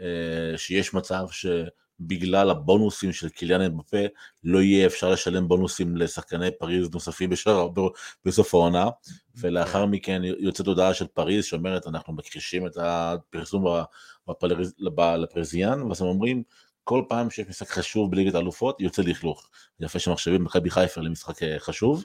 [0.00, 4.06] אה, שיש מצב שבגלל הבונוסים של קיליאן אמבפה
[4.44, 7.68] לא יהיה אפשר לשלם בונוסים לשחקני פריז נוספים בשער,
[8.24, 8.88] בסוף העונה.
[9.36, 13.64] ולאחר מכן יוצאת הודעה של פריז שאומרת אנחנו מכחישים את הפרסום
[15.16, 16.42] לפרזיאן ואז הם אומרים
[16.88, 19.50] כל פעם שיש משחק חשוב בליגת האלופות יוצא לכלוך.
[19.80, 22.04] יפה שמחשבים מכבי חיפה למשחק אה, חשוב.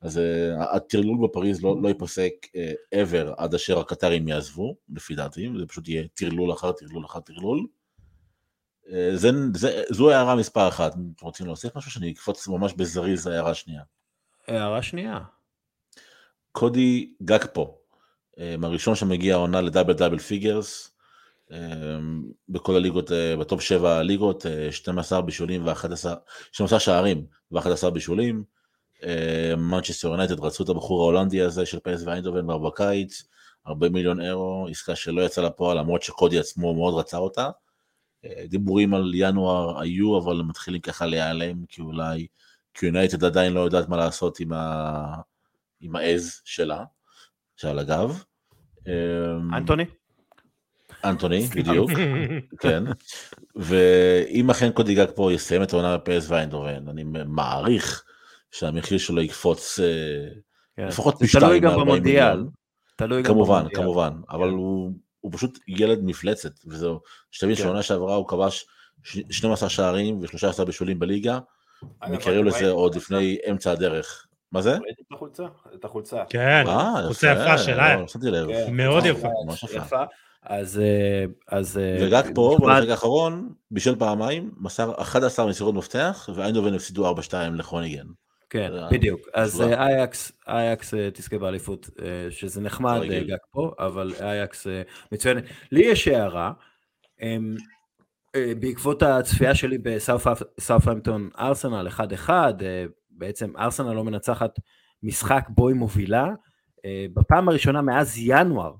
[0.00, 5.48] אז אה, הטרלול בפריז לא, לא ייפסק אה, ever עד אשר הקטארים יעזבו, לפי דעתי,
[5.58, 7.66] זה פשוט יהיה טרלול אחר טרלול אחר טרלול.
[9.14, 13.50] זה, זה, זו הערה מספר אחת, אתם רוצים להוסיף משהו שאני אקפוץ ממש בזריז להערה
[13.50, 13.82] השנייה.
[14.46, 15.18] הערה שנייה.
[16.52, 17.78] קודי גקפו,
[18.36, 20.97] אה, הראשון שמגיע העונה ל double double figures,
[22.48, 26.06] בכל הליגות, אה, ב top 7 הליגות, אה, 12 בישולים ו-11,
[26.52, 28.44] 12 שערים ו-11 בישולים.
[29.56, 33.22] מנצ'סטר יונייטד רצו את הבחור ההולנדי הזה של פי.אס.וי איינדהובן כבר בקיץ,
[33.68, 37.50] 40 מיליון אירו, עסקה שלא יצאה לפועל למרות שקודי עצמו מאוד רצה אותה.
[38.24, 42.26] אה, דיבורים על ינואר היו, אבל מתחילים ככה להיעלם, כי אולי,
[42.74, 45.14] כי יונייטד עדיין לא יודעת מה לעשות עם, ה...
[45.80, 46.84] עם העז שלה,
[47.56, 48.24] שעל הגב.
[48.86, 49.84] אמ, אנטוני?
[51.04, 51.90] אנטוני, בדיוק,
[52.62, 52.84] כן.
[53.56, 58.04] ואם אכן קודי גג פה יסיים את העונה בפייס ואיינדובן, אני מעריך
[58.50, 59.84] שהמחיר שלו יקפוץ אה,
[60.76, 60.86] כן.
[60.86, 62.48] לפחות פי שתיים מ-40 מיליון.
[62.96, 63.82] תלוי גם כמובן, במונדיאל.
[63.82, 64.36] כמובן, כן.
[64.36, 67.62] אבל הוא, הוא פשוט ילד מפלצת, וזהו, שתבין כן.
[67.62, 68.66] שעונה שעברה הוא כבש
[69.30, 71.38] 12 שערים ו-13 בישולים בליגה,
[72.12, 74.26] וקראו לזה עוד לפני אמצע הדרך.
[74.52, 74.76] מה זה?
[74.76, 75.44] את החולצה,
[75.74, 76.22] את החולצה.
[76.28, 78.04] כן, אה, חולצה יפה שלה, לא,
[78.72, 79.28] מאוד יפה.
[79.76, 80.04] יפה.
[80.48, 80.78] אז...
[80.78, 87.34] אה, אז וגג פה, ברגע האחרון, בישל פעמיים, מסר 11 מסירות מפתח, ואיינדובן הפסידו 4-2
[87.54, 88.06] לכרוניגן.
[88.50, 89.20] כן, בדיוק.
[89.34, 94.66] אז אה, אייקס, אייקס אה, תזכה באליפות, אה, שזה נחמד גג פה, אבל אייקס
[95.12, 95.44] מצוינת.
[95.72, 96.52] לי יש הערה,
[97.22, 97.56] אמ,
[98.60, 102.30] בעקבות הצפייה שלי בסאופהמפטון ארסנל 1-1,
[103.10, 104.58] בעצם ארסנל לא מנצחת
[105.02, 106.26] משחק בו היא מובילה,
[107.14, 108.72] בפעם הראשונה מאז ינואר,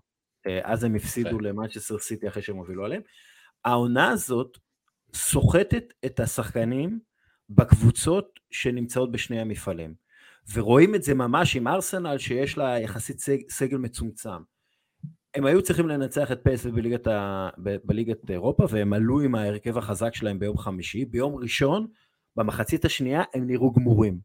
[0.63, 3.03] אז הם הפסידו למנצ'סטר סיטי אחרי שהם הובילו עליהם,
[3.65, 4.59] העונה הזאת
[5.15, 7.01] סוחטת את השחקנים
[7.51, 9.95] בקבוצות שנמצאות בשני המפעלים.
[10.53, 14.43] ורואים את זה ממש עם ארסנל שיש לה יחסית סג, סגל מצומצם.
[15.35, 17.49] הם היו צריכים לנצח את פסל בליגת, ה...
[17.85, 21.05] בליגת אירופה והם עלו עם ההרכב החזק שלהם ביום חמישי.
[21.05, 21.87] ביום ראשון,
[22.37, 24.19] במחצית השנייה, הם נראו גמורים.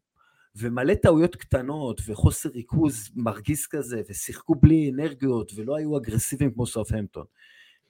[0.56, 7.24] ומלא טעויות קטנות וחוסר ריכוז מרגיז כזה, ושיחקו בלי אנרגיות ולא היו אגרסיביים כמו סופהמפטון.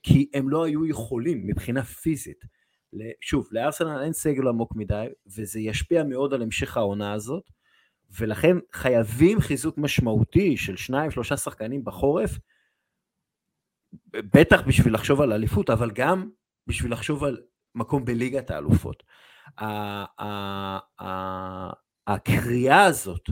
[0.02, 2.44] כי הם לא היו יכולים מבחינה פיזית.
[3.20, 7.50] שוב, לארסנל אין סגל עמוק מדי, וזה ישפיע מאוד על המשך העונה הזאת,
[8.20, 12.30] ולכן חייבים חיזוק משמעותי של שניים, שלושה שחקנים בחורף,
[14.12, 16.30] בטח בשביל לחשוב על אליפות, אבל גם
[16.66, 17.40] בשביל לחשוב על
[17.74, 19.02] מקום בליגת האלופות.
[22.06, 23.30] הקריאה הזאת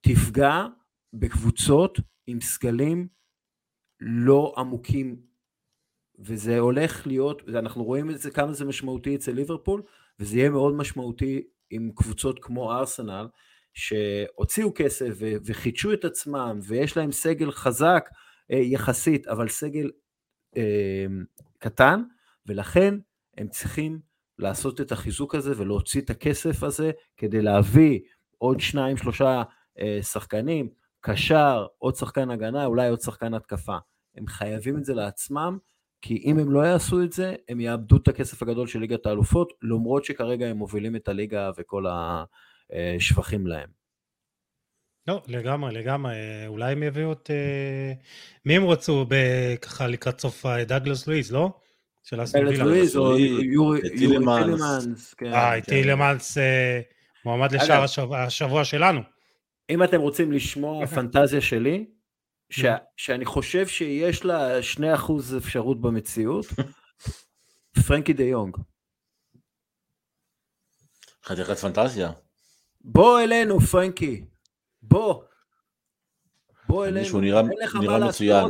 [0.00, 0.66] תפגע
[1.12, 3.08] בקבוצות עם סגלים
[4.00, 5.28] לא עמוקים.
[6.18, 9.82] וזה הולך להיות, אנחנו רואים את זה, כמה זה משמעותי אצל ליברפול,
[10.20, 13.28] וזה יהיה מאוד משמעותי עם קבוצות כמו ארסנל,
[13.74, 18.08] שהוציאו כסף וחידשו את עצמם, ויש להם סגל חזק
[18.52, 19.90] אה, יחסית, אבל סגל
[20.56, 21.06] אה,
[21.58, 22.02] קטן,
[22.46, 22.94] ולכן
[23.36, 24.00] הם צריכים
[24.38, 28.00] לעשות את החיזוק הזה ולהוציא את הכסף הזה כדי להביא
[28.38, 29.42] עוד שניים שלושה
[29.78, 30.68] אה, שחקנים,
[31.00, 33.76] קשר, עוד שחקן הגנה, אולי עוד שחקן התקפה.
[34.16, 35.58] הם חייבים את זה לעצמם,
[36.02, 39.52] כי אם הם לא יעשו את זה, הם יאבדו את הכסף הגדול של ליגת האלופות,
[39.62, 43.68] למרות שכרגע הם מובילים את הליגה וכל השבחים להם.
[45.06, 46.16] לא, לגמרי, לגמרי.
[46.46, 47.30] אולי הם יביאו את...
[47.30, 47.92] אה,
[48.44, 49.06] מי הם רצו
[49.62, 51.52] ככה לקראת סוף דאגלס לואיז, לא?
[52.10, 52.64] של אסטון וילה.
[52.96, 55.14] או יורי טילמנס.
[55.14, 55.60] כן, אה, כן.
[55.60, 56.80] טילמנס אה,
[57.24, 57.84] מועמד לשער
[58.14, 59.00] השבוע שלנו.
[59.70, 61.86] אם אתם רוצים לשמוע פנטזיה שלי,
[62.50, 62.64] ש,
[62.96, 64.82] שאני חושב שיש לה 2%
[65.38, 66.46] אפשרות במציאות,
[67.86, 68.56] פרנקי דה יונג.
[71.24, 72.10] חתיכת פנטזיה.
[72.80, 74.24] בוא אלינו, פרנקי.
[74.82, 75.22] בוא.
[76.68, 77.06] בוא אלינו.
[77.06, 77.42] שהוא נראה,
[77.80, 78.46] נראה מצוין.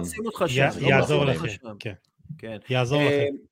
[0.81, 1.47] יעזור לכם.
[1.81, 1.93] כן.
[2.39, 2.59] כן.
[2.71, 3.48] יעזור לכם.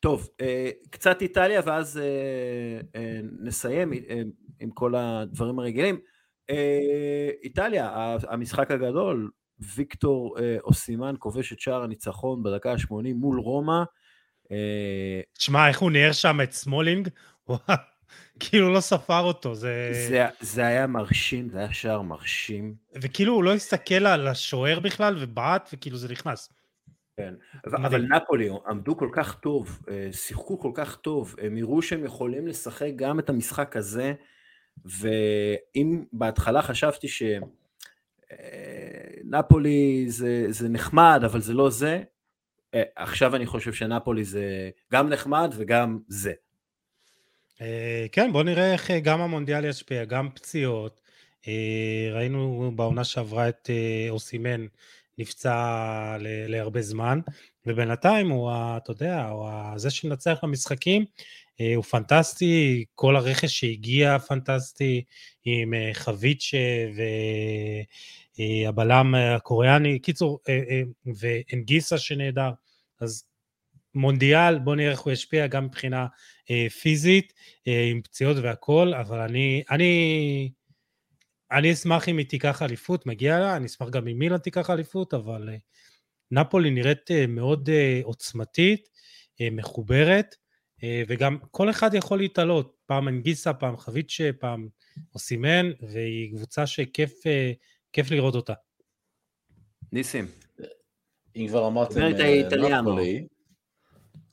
[0.00, 2.00] אה, טוב, אה, קצת איטליה ואז
[2.94, 3.92] אה, נסיים
[4.60, 6.00] עם כל הדברים הרגילים.
[7.42, 13.82] איטליה, המשחק הגדול, ויקטור אה, אוסימן כובש את שער הניצחון בדקה ה-80 מול רומא.
[15.38, 17.08] תשמע, איך הוא ניער שם את סמולינג?
[18.40, 19.90] כאילו לא ספר אותו, זה...
[20.08, 22.74] זה, זה היה מרשים, זה היה שער מרשים.
[23.02, 26.52] וכאילו הוא לא הסתכל על השוער בכלל ובעט וכאילו זה נכנס.
[27.20, 32.04] כן, אבל נפולי עמדו כל כך טוב, אה, שיחקו כל כך טוב, הם יראו שהם
[32.04, 34.14] יכולים לשחק גם את המשחק הזה,
[34.84, 37.08] ואם בהתחלה חשבתי
[39.28, 42.02] שנפולי אה, זה, זה נחמד, אבל זה לא זה,
[42.74, 46.32] אה, עכשיו אני חושב שנפולי זה גם נחמד וגם זה.
[48.12, 51.00] כן, בוא נראה איך גם המונדיאל ישפיע, גם פציעות.
[52.12, 53.70] ראינו בעונה שעברה את
[54.10, 54.66] אוסימן
[55.20, 57.20] נפצע להרבה זמן,
[57.66, 61.04] ובינתיים הוא, אתה יודע, הוא זה שמנצח במשחקים,
[61.60, 65.04] אה, הוא פנטסטי, כל הרכש שהגיע פנטסטי,
[65.44, 66.58] עם אה, חביצ'ה
[68.38, 70.38] והבלם אה, הקוריאני, קיצור,
[71.20, 72.50] ואנגיסה שנהדר,
[73.00, 73.24] אז
[73.94, 76.06] מונדיאל, בוא נראה איך הוא ישפיע גם מבחינה
[76.80, 77.32] פיזית,
[77.66, 80.50] עם פציעות והכל, אבל אני, אני
[81.52, 85.14] אני אשמח אם היא תיקח אליפות, מגיע לה, אני אשמח גם אם מילן תיקח אליפות,
[85.14, 85.56] אבל אה,
[86.30, 88.88] נפולי נראית אה, מאוד אה, עוצמתית,
[89.52, 90.34] מחוברת,
[91.08, 94.68] וגם כל אחד יכול להתעלות, פעם אנגיסה, פעם חביצ'ה, פעם
[95.14, 98.52] אוסימן, והיא קבוצה שכיף לראות אותה.
[99.92, 100.26] ניסים.
[101.36, 103.26] אם כבר אמרתם נפולי,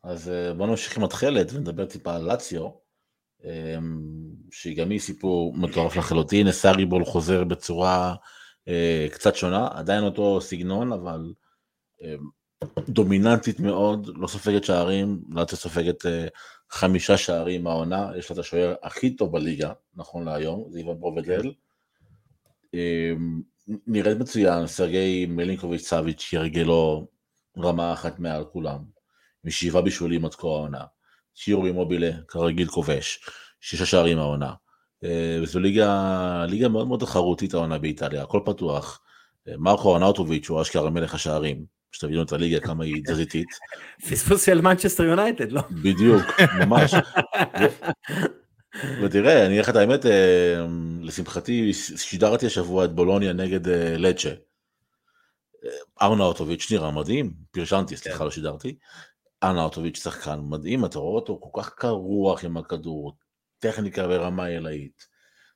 [0.03, 2.86] אז בואו נמשיך עם התכלת ונדבר טיפה על לאציו.
[3.43, 4.01] אמ,
[4.51, 8.15] שהיא גם היא סיפור מטורף לחלוטין, סאריבול חוזר בצורה
[8.67, 11.33] אה, קצת שונה, עדיין אותו סגנון, אבל
[12.03, 12.15] אה,
[12.89, 16.27] דומיננטית מאוד, לא סופגת שערים, לאצה סופגת אה,
[16.69, 21.51] חמישה שערים מהעונה, יש לה את השוער הכי טוב בליגה, נכון להיום, זה איוון פרובדל.
[22.75, 23.13] אה,
[23.87, 27.07] נראית מצוין, סרגי מלינקוביץ' סאביץ' כהרגלו
[27.57, 28.79] רמה אחת מעל כולם,
[29.43, 30.83] משבעה בישולים עד כה העונה.
[31.37, 33.19] שיורי מובילה, כרגיל כובש,
[33.61, 34.53] שישה שערים העונה.
[35.03, 39.01] אה, וזו ליגה, ליגה מאוד מאוד תחרותית העונה באיטליה, הכל פתוח.
[39.47, 43.47] אה, מרקו ארנאוטוביץ' הוא אשכרה מלך השערים, שתבינו את הליגה כמה היא תזזיתית.
[44.09, 45.61] פספוס של מנצ'סטר יונייטד, לא?
[45.71, 46.23] בדיוק,
[46.59, 46.93] ממש.
[49.01, 50.65] ותראה, אני אגיד לך את האמת, אה,
[51.01, 53.67] לשמחתי שידרתי השבוע את בולוניה נגד
[53.97, 54.29] לצ'ה.
[56.01, 58.25] ארנאוטוביץ' נראה מדהים, פרשנתי, סליחה, כן.
[58.25, 58.75] לא שידרתי.
[59.43, 63.17] ארנאוטוביץ' שחקן מדהים, אתה רואה אותו כל כך קר רוח עם הכדור,
[63.59, 65.07] טכניקה ברמה עילאית.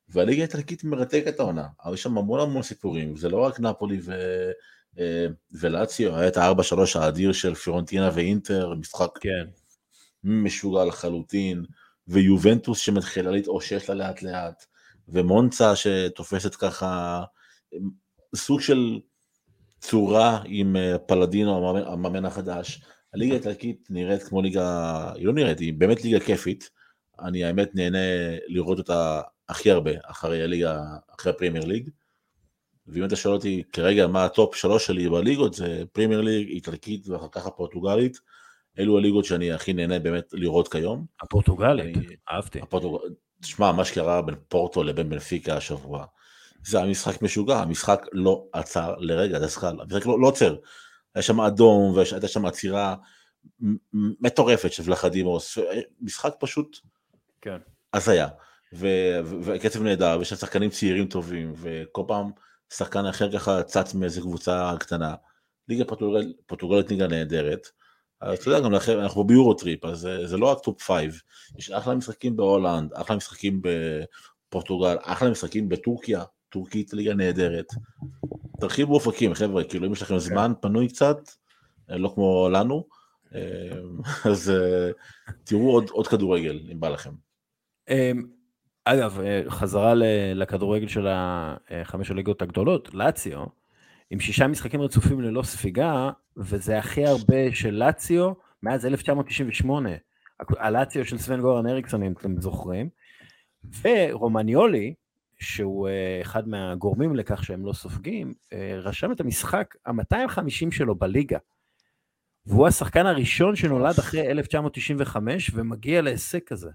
[0.09, 4.11] והליגה האיטלקית מרתקת העונה, אבל יש שם המון המון סיפורים, זה לא רק נפולי ו...
[4.99, 9.45] אה, ולאציו, היה את ה-4-3 האדיר של פירונטינה ואינטר, משחק כן.
[10.23, 11.65] משוגע לחלוטין,
[12.07, 14.65] ויובנטוס שמתחילה להתאושש לה לאט לאט,
[15.07, 17.23] ומונצה שתופסת ככה
[18.35, 18.99] סוג של
[19.79, 22.81] צורה עם אה, פלדינו המאמן החדש,
[23.13, 26.69] הליגה האיטלקית נראית כמו ליגה, היא לא נראית, היא באמת ליגה כיפית.
[27.19, 27.97] אני האמת נהנה
[28.47, 30.79] לראות אותה הכי הרבה אחרי הליגה,
[31.19, 31.89] אחרי הפרימייר ליג.
[32.87, 37.27] ואם אתה שואל אותי כרגע מה הטופ שלוש שלי בליגות, זה פרימייר ליג, איטלקית ואחר
[37.31, 38.17] כך הפורטוגלית.
[38.79, 41.05] אלו הליגות שאני הכי נהנה באמת לראות כיום.
[41.21, 42.59] הפורטוגלית, אני, אהבתי.
[42.61, 42.99] הפורטוג...
[43.41, 46.05] תשמע, מה שקרה בין פורטו לבין בנפיקה השבוע,
[46.63, 50.55] זה היה משחק משוגע, המשחק לא עצר לרגע, דסקל, המשחק לא, לא עוצר.
[51.15, 52.95] היה שם אדום והייתה שם עצירה
[53.93, 55.57] מטורפת של ולחדימוס,
[56.01, 56.79] משחק פשוט
[57.41, 57.57] כן.
[57.93, 58.27] הזיה,
[59.43, 62.31] וקצב נהדר, ויש שם שחקנים צעירים טובים, וכל פעם
[62.73, 65.15] שחקן אחר ככה צץ מאיזה קבוצה קטנה.
[65.67, 67.67] ליגה פורטוגל, פורטוגלית ליגה נהדרת.
[68.21, 71.21] אז אתה יודע, גם לכם, אנחנו ביורוטריפ, אז זה, זה לא רק top five,
[71.57, 77.67] יש אחלה משחקים בהולנד, אחלה משחקים בפורטוגל, אחלה משחקים בטורקיה, טורקית ליגה נהדרת.
[78.61, 80.19] תרחיבו אופקים חבר'ה, כאילו אם יש לכם כן.
[80.19, 81.17] זמן פנוי קצת,
[81.91, 82.87] אה, לא כמו לנו,
[83.35, 83.41] אה,
[84.31, 84.89] אז אה,
[85.43, 87.11] תראו עוד, עוד כדורגל אם בא לכם.
[87.89, 88.23] אמ,
[88.85, 89.93] אגב, חזרה
[90.35, 93.43] לכדורגל של החמש הליגות הגדולות, לאציו,
[94.09, 98.31] עם שישה משחקים רצופים ללא ספיגה, וזה הכי הרבה של לאציו
[98.63, 99.89] מאז 1998.
[100.39, 102.89] הלאציו של סוון גורן אריקסון, אם אתם זוכרים.
[103.81, 104.93] ורומניולי,
[105.41, 111.37] שהוא אה, אחד מהגורמים לכך שהם לא סופגים, אה, רשם את המשחק ה-250 שלו בליגה.
[112.45, 116.69] והוא השחקן הראשון שנולד אחרי 1995 ומגיע להישג כזה.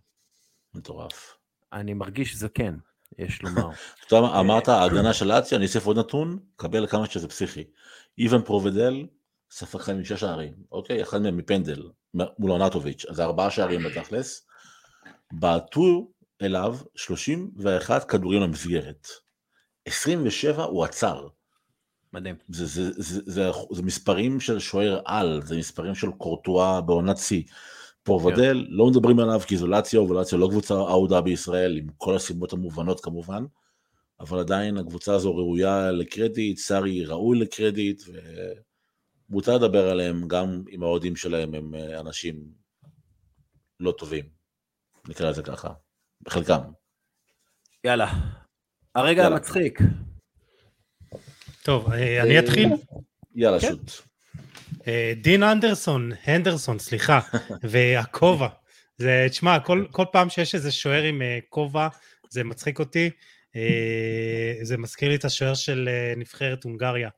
[0.75, 1.37] מטורף.
[1.73, 2.75] אני מרגיש שזה כן,
[3.19, 3.71] יש לומר.
[4.07, 7.65] אתה אמרת ההגנה של אציה, אני אוסיף עוד נתון, קבל כמה שזה פסיכי.
[8.19, 9.07] איוון פרובדל
[9.51, 11.03] ספג חמישה שערים, אוקיי?
[11.03, 11.83] אחד מהם מפנדל,
[12.15, 14.47] מול אונטוביץ', אז ארבעה שערים בתכלס.
[15.33, 16.13] בעטו
[16.43, 19.09] אליו 31 כדורים למסגרת.
[19.85, 21.29] 27 הוא עצר.
[22.13, 22.37] מדהים.
[22.49, 27.19] זה, זה, זה, זה, זה, זה מספרים של שוער על, זה מספרים של קורטואה בעונת
[27.19, 27.43] שיא.
[28.07, 32.53] פורבדל, לא מדברים עליו כי זו לאציו, ולאציו לא קבוצה אהודה בישראל, עם כל הסיבות
[32.53, 33.45] המובנות כמובן,
[34.21, 38.03] אבל עדיין הקבוצה הזו ראויה לקרדיט, סארי ראוי לקרדיט,
[39.31, 42.45] ומותר לדבר עליהם גם אם האוהדים שלהם הם אה, אנשים
[43.81, 44.25] לא טובים,
[45.09, 45.69] נקרא לזה ככה,
[46.23, 46.61] בחלקם.
[47.85, 48.13] יאללה,
[48.95, 49.37] הרגע יאללה.
[49.37, 49.79] המצחיק.
[51.63, 52.69] טוב, אה, אני אתחיל?
[53.35, 53.69] יאללה, כן.
[53.69, 53.91] shoot.
[54.89, 57.21] אה, דין אנדרסון, הנדרסון, סליחה,
[57.71, 58.49] והכובע.
[58.99, 61.89] זה, תשמע, כל, כל פעם שיש איזה שוער עם אה, כובע,
[62.31, 63.11] זה מצחיק אותי.
[64.63, 67.09] זה מזכיר לי את השוער של נבחרת הונגריה.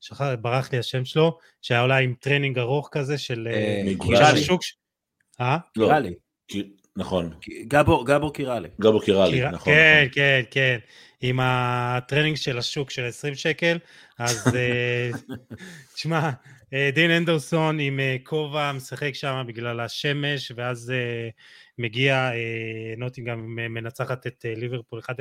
[0.00, 3.48] שחר, ברח לי השם שלו, שהיה אולי עם טרנינג ארוך כזה של...
[4.00, 4.46] קיראלי.
[5.40, 5.58] אה?
[5.76, 6.14] לא, קיראלי.
[6.96, 7.30] נכון.
[7.62, 8.68] גאבור, גאבור קיראלי.
[8.80, 9.72] גאבור קיראלי, נכון.
[9.72, 10.14] כן, נכון.
[10.14, 10.78] כן, כן.
[11.20, 13.78] עם הטרנינג של השוק של 20 שקל,
[14.18, 14.44] אז
[15.94, 16.30] תשמע,
[16.74, 21.28] אה, דין הנדרסון עם אה, כובע משחק שם בגלל השמש, ואז אה,
[21.78, 22.30] מגיע
[22.96, 25.12] נוטינגאם מנצחת את ליברפול 1-0,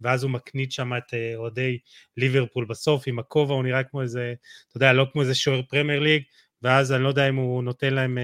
[0.00, 1.78] ואז הוא מקניט שם את אוהדי
[2.16, 4.34] ליברפול בסוף עם הכובע, הוא נראה כמו איזה,
[4.68, 6.22] אתה יודע, לא כמו איזה שוער פרמייר ליג,
[6.62, 8.18] ואז אני לא יודע אם הוא נותן להם,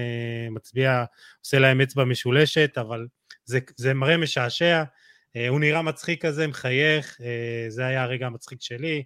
[0.51, 1.03] מצביע,
[1.39, 3.07] עושה להם אצבע משולשת, אבל
[3.45, 4.83] זה, זה מראה משעשע,
[5.49, 7.17] הוא נראה מצחיק כזה, מחייך,
[7.69, 9.03] זה היה הרגע המצחיק שלי.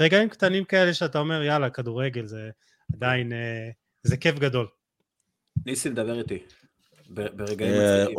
[0.00, 2.50] רגעים קטנים כאלה שאתה אומר, יאללה, כדורגל זה
[2.94, 3.70] עדיין, אה,
[4.02, 4.66] זה כיף גדול.
[5.66, 6.38] ניסים, דבר איתי.
[7.14, 8.18] ברגעים אה, מצחיקים.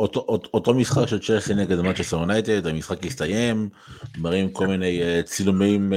[0.54, 3.70] אותו משחק של צ'לסי נגד מצ'סטר יונייטד, המשחק הסתיים,
[4.18, 5.94] מראים כל מיני אה, צילומים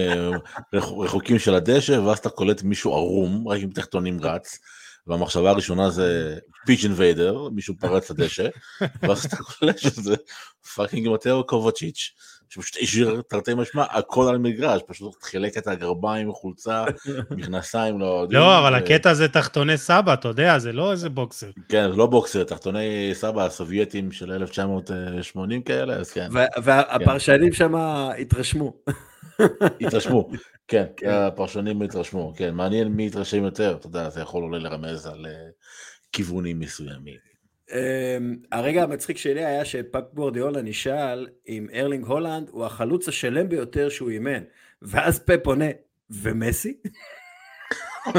[0.74, 4.58] רחוקים של הדשא, ואז אתה קולט מישהו ערום, רק עם תחתונים רץ,
[5.06, 8.48] והמחשבה הראשונה זה pitch invader, מישהו פרץ לדשא,
[9.02, 10.14] ואז אתה קולט שזה
[10.74, 12.10] fucking מתאו קובאצ'יץ'.
[12.48, 16.84] שפשוט השאיר תרתי משמע הכל על מגרש, פשוט חילק את הגרביים, חולצה,
[17.30, 18.38] מכנסיים לאוהדים.
[18.38, 21.50] לא, אבל הקטע זה תחתוני סבא, אתה יודע, זה לא איזה בוקסר.
[21.68, 26.28] כן, זה לא בוקסר, תחתוני סבא הסובייטים של 1980 כאלה, אז כן.
[26.62, 27.74] והפרשנים שם
[28.20, 28.72] התרשמו.
[29.80, 30.28] התרשמו,
[30.68, 35.06] כן, כן, הפרשנים התרשמו, כן, מעניין מי התרשם יותר, אתה יודע, זה יכול אולי לרמז
[35.06, 35.32] על אה,
[36.12, 37.25] כיוונים מסוימים.
[37.70, 37.74] Um,
[38.52, 44.10] הרגע המצחיק שלי היה שפפ גווארדיולה נשאל אם ארלינג הולאנד הוא החלוץ השלם ביותר שהוא
[44.10, 44.42] אימן,
[44.82, 45.64] ואז פפ עונה,
[46.10, 46.76] ומסי?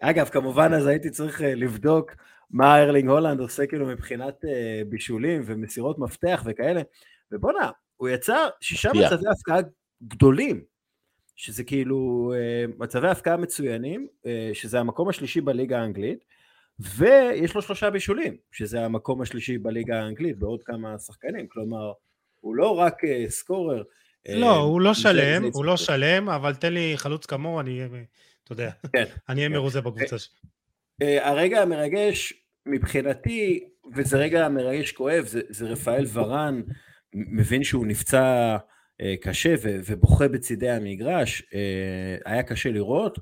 [0.00, 2.14] אגב, כמובן אז הייתי צריך uh, לבדוק
[2.50, 4.48] מה ארלינג הולנד עושה כאילו מבחינת uh,
[4.88, 6.82] בישולים ומסירות מפתח וכאלה,
[7.32, 8.90] ובואנה, הוא יצר שישה.
[8.94, 9.58] מצבי הפקעה
[10.02, 10.64] גדולים,
[11.36, 14.06] שזה כאילו uh, מצבי הפקעה מצוינים,
[14.52, 16.24] שזה המקום השלישי בליגה האנגלית,
[16.80, 21.92] ויש לו שלושה בישולים, שזה המקום השלישי בליגה האנגלית, בעוד כמה שחקנים, כלומר,
[22.40, 23.82] הוא לא רק uh, סקורר.
[24.28, 27.88] לא, uh, הוא לא שלם, הוא לא שלם, אבל תן לי חלוץ כמוהו, אני אהיה,
[28.44, 29.56] אתה יודע, כן, אני אהיה כן.
[29.56, 30.34] מרוצה בקבוצה שלי.
[31.02, 32.34] Uh, הרגע המרגש
[32.66, 33.64] מבחינתי,
[33.96, 36.62] וזה רגע מרגש כואב, זה, זה רפאל ורן,
[37.14, 41.44] מבין שהוא נפצע uh, קשה ו, ובוכה בצידי המגרש, uh,
[42.24, 43.18] היה קשה לראות.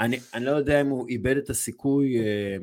[0.00, 2.56] אני, אני לא יודע אם הוא איבד את הסיכוי אה,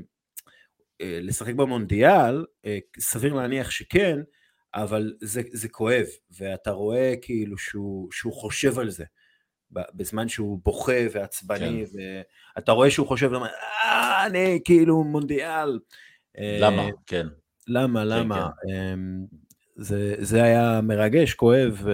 [1.01, 4.19] לשחק במונדיאל, אה, סביר להניח שכן,
[4.73, 6.05] אבל זה, זה כואב,
[6.39, 9.05] ואתה רואה כאילו שהוא, שהוא חושב על זה,
[9.71, 11.99] בזמן שהוא בוכה ועצבני, כן.
[12.55, 15.79] ואתה רואה שהוא חושב, אה, אני כאילו מונדיאל.
[16.37, 16.83] אה, למה?
[17.05, 17.27] כן.
[17.67, 18.49] למה, כן, למה?
[18.67, 18.73] כן.
[18.73, 19.25] אמ,
[19.75, 21.87] זה, זה היה מרגש, כואב,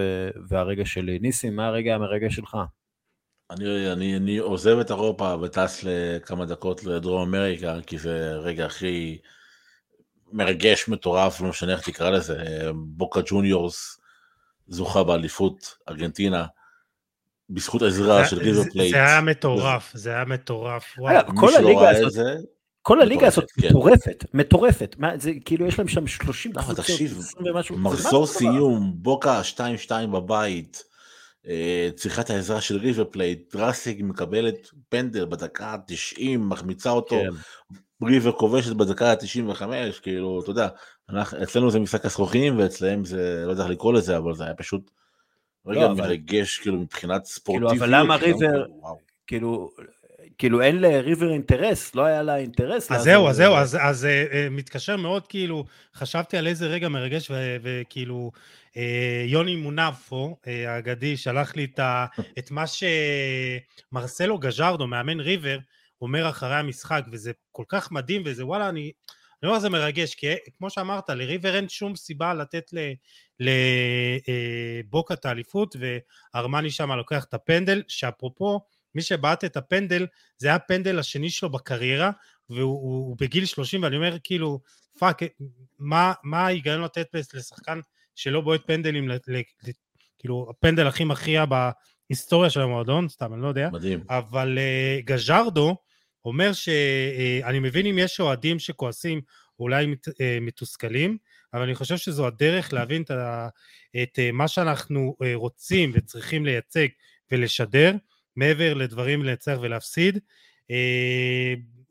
[0.48, 1.18] והרגע שלי.
[1.18, 2.56] ניסים, מה הרגע המרגש שלך?
[3.50, 9.18] אני, אני, אני עוזב את אירופה וטס לכמה דקות לדרום אמריקה, כי זה הרגע הכי
[10.32, 12.36] מרגש, מטורף, לא משנה איך תקרא לזה.
[12.74, 14.00] בוקה ג'וניורס
[14.68, 16.46] זוכה באליפות ארגנטינה,
[17.50, 18.92] בזכות עזרה של ריבר פלייט.
[18.92, 20.96] זה היה מטורף, זה היה מטורף.
[21.36, 22.26] כל הליגה הזאת...
[22.82, 23.68] כל הליגה הזאת כן.
[23.68, 27.18] מטורפת, מטורפת, זה כאילו יש להם שם 30 קבוצות, תקשיב,
[27.70, 29.40] מחזור סיום, בוקה
[29.88, 30.89] 2-2 בבית,
[31.48, 38.06] אה, צריכה את העזרה של ריבר פלייט, ראסינג מקבלת פנדל בדקה ה-90, מחמיצה אותו, כן.
[38.06, 39.62] ריבר כובשת בדקה ה-95,
[40.02, 40.68] כאילו, אתה יודע,
[41.10, 44.54] אנחנו, אצלנו זה משחק הסרוחים ואצלם זה, לא יודע איך לקרוא לזה, אבל זה היה
[44.54, 44.90] פשוט
[45.66, 47.70] רגע לא, מרגש, כאילו, מבחינת ספורטיביות.
[47.72, 48.66] כאילו, אבל למה ריבר,
[49.26, 49.70] כאילו,
[50.38, 52.92] כאילו אין לריבר אינטרס, לא היה לה אינטרס.
[52.92, 55.64] אז זהו, אז זהו, אז, אז uh, מתקשר מאוד, כאילו,
[55.94, 57.30] חשבתי על איזה רגע מרגש,
[57.62, 58.30] וכאילו,
[58.68, 58.78] uh,
[59.26, 62.06] יוני מונפו, uh, האגדי, שלח לי את, ה,
[62.38, 62.64] את מה
[63.92, 65.58] שמרסלו גז'רדו, מאמן ריבר,
[66.02, 68.92] אומר אחרי המשחק, וזה כל כך מדהים, וזה וואלה, אני...
[69.42, 70.26] אני אומר, זה מרגש, כי
[70.58, 72.70] כמו שאמרת, לריבר אין שום סיבה לתת
[73.40, 75.76] לבוקה את האליפות,
[76.34, 78.60] וארמני שם לוקח את הפנדל, שאפרופו,
[78.94, 80.06] מי שבעט את הפנדל,
[80.38, 82.10] זה היה הפנדל השני שלו בקריירה,
[82.50, 84.60] והוא הוא, הוא בגיל 30, ואני אומר כאילו,
[84.98, 85.22] fuck,
[85.78, 87.80] מה, מה ההיגיון לתת לשחקן
[88.14, 89.70] שלא בועט פנדלים, ל, ל, ל,
[90.18, 93.68] כאילו, הפנדל הכי מכריע בהיסטוריה של המועדון, סתם, אני לא יודע.
[93.72, 94.04] מדהים.
[94.08, 95.76] אבל uh, גז'רדו
[96.24, 99.20] אומר שאני uh, מבין אם יש אוהדים שכועסים,
[99.58, 101.18] אולי מת, uh, מתוסכלים,
[101.54, 103.10] אבל אני חושב שזו הדרך להבין את,
[104.02, 106.88] את uh, מה שאנחנו uh, רוצים וצריכים לייצג
[107.32, 107.92] ולשדר,
[108.40, 110.18] מעבר לדברים לנצח ולהפסיד.
[110.62, 110.72] Uh,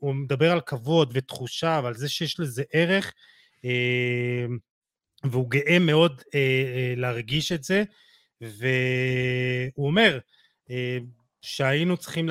[0.00, 3.12] הוא מדבר על כבוד ותחושה ועל זה שיש לזה ערך,
[3.64, 4.46] אה,
[5.24, 7.84] והוא גאה מאוד אה, אה, להרגיש את זה,
[8.40, 10.18] והוא אומר
[11.42, 12.28] שהיינו צריכים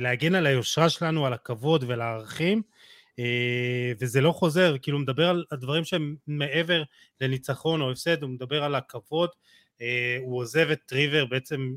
[0.00, 2.62] להגן על היושרה שלנו, על הכבוד ועל הערכים,
[4.00, 6.82] וזה לא חוזר, כאילו הוא מדבר על הדברים שהם מעבר
[7.20, 9.30] לניצחון או הפסד, הוא מדבר על הכבוד,
[10.20, 11.74] הוא עוזב את טריבר, בעצם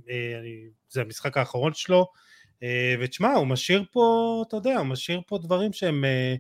[0.90, 2.08] זה המשחק האחרון שלו,
[2.64, 6.36] אה, ותשמע, הוא משאיר פה, אתה יודע, הוא משאיר פה דברים שהם אה,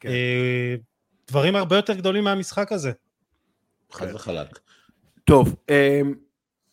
[0.00, 0.08] כן.
[0.08, 0.74] אה,
[1.28, 2.92] דברים הרבה יותר גדולים מהמשחק הזה.
[3.92, 4.14] חד כן.
[4.14, 4.58] וחלק.
[5.24, 5.56] טוב,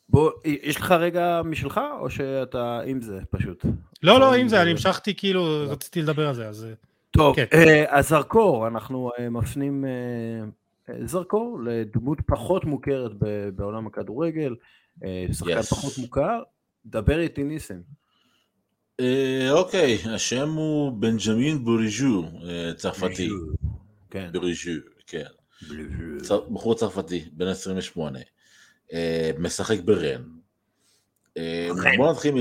[0.09, 3.65] בוא, יש לך רגע משלך, או שאתה עם זה פשוט?
[4.03, 6.67] לא, לא, עם זה, אני המשכתי, כאילו, רציתי לדבר על זה, אז...
[7.11, 7.45] טוב, כן.
[7.89, 9.85] הזרקור, אנחנו מפנים
[11.05, 13.11] זרקור לדמות פחות מוכרת
[13.55, 14.55] בעולם הכדורגל,
[15.31, 15.63] שחקן yes.
[15.63, 16.41] פחות מוכר,
[16.85, 17.81] דבר איתי ניסים.
[18.99, 23.29] אה, אוקיי, השם הוא בנג'מין בוריז'ו, אה, צרפתי.
[24.09, 24.29] כן.
[24.33, 24.71] בוריז'ו,
[25.07, 25.25] כן.
[26.53, 28.19] בחור צרפתי, בן 28.
[28.93, 30.21] אה, משחק ברן.
[31.97, 32.35] בוא נתחיל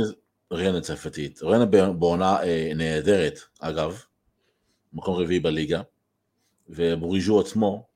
[0.51, 1.42] מרן הצרפתית.
[1.42, 2.38] רן בעונה
[2.74, 4.03] נהדרת, אגב.
[4.92, 5.82] מקום רביעי בליגה.
[6.68, 7.88] ובוריז'ו עצמו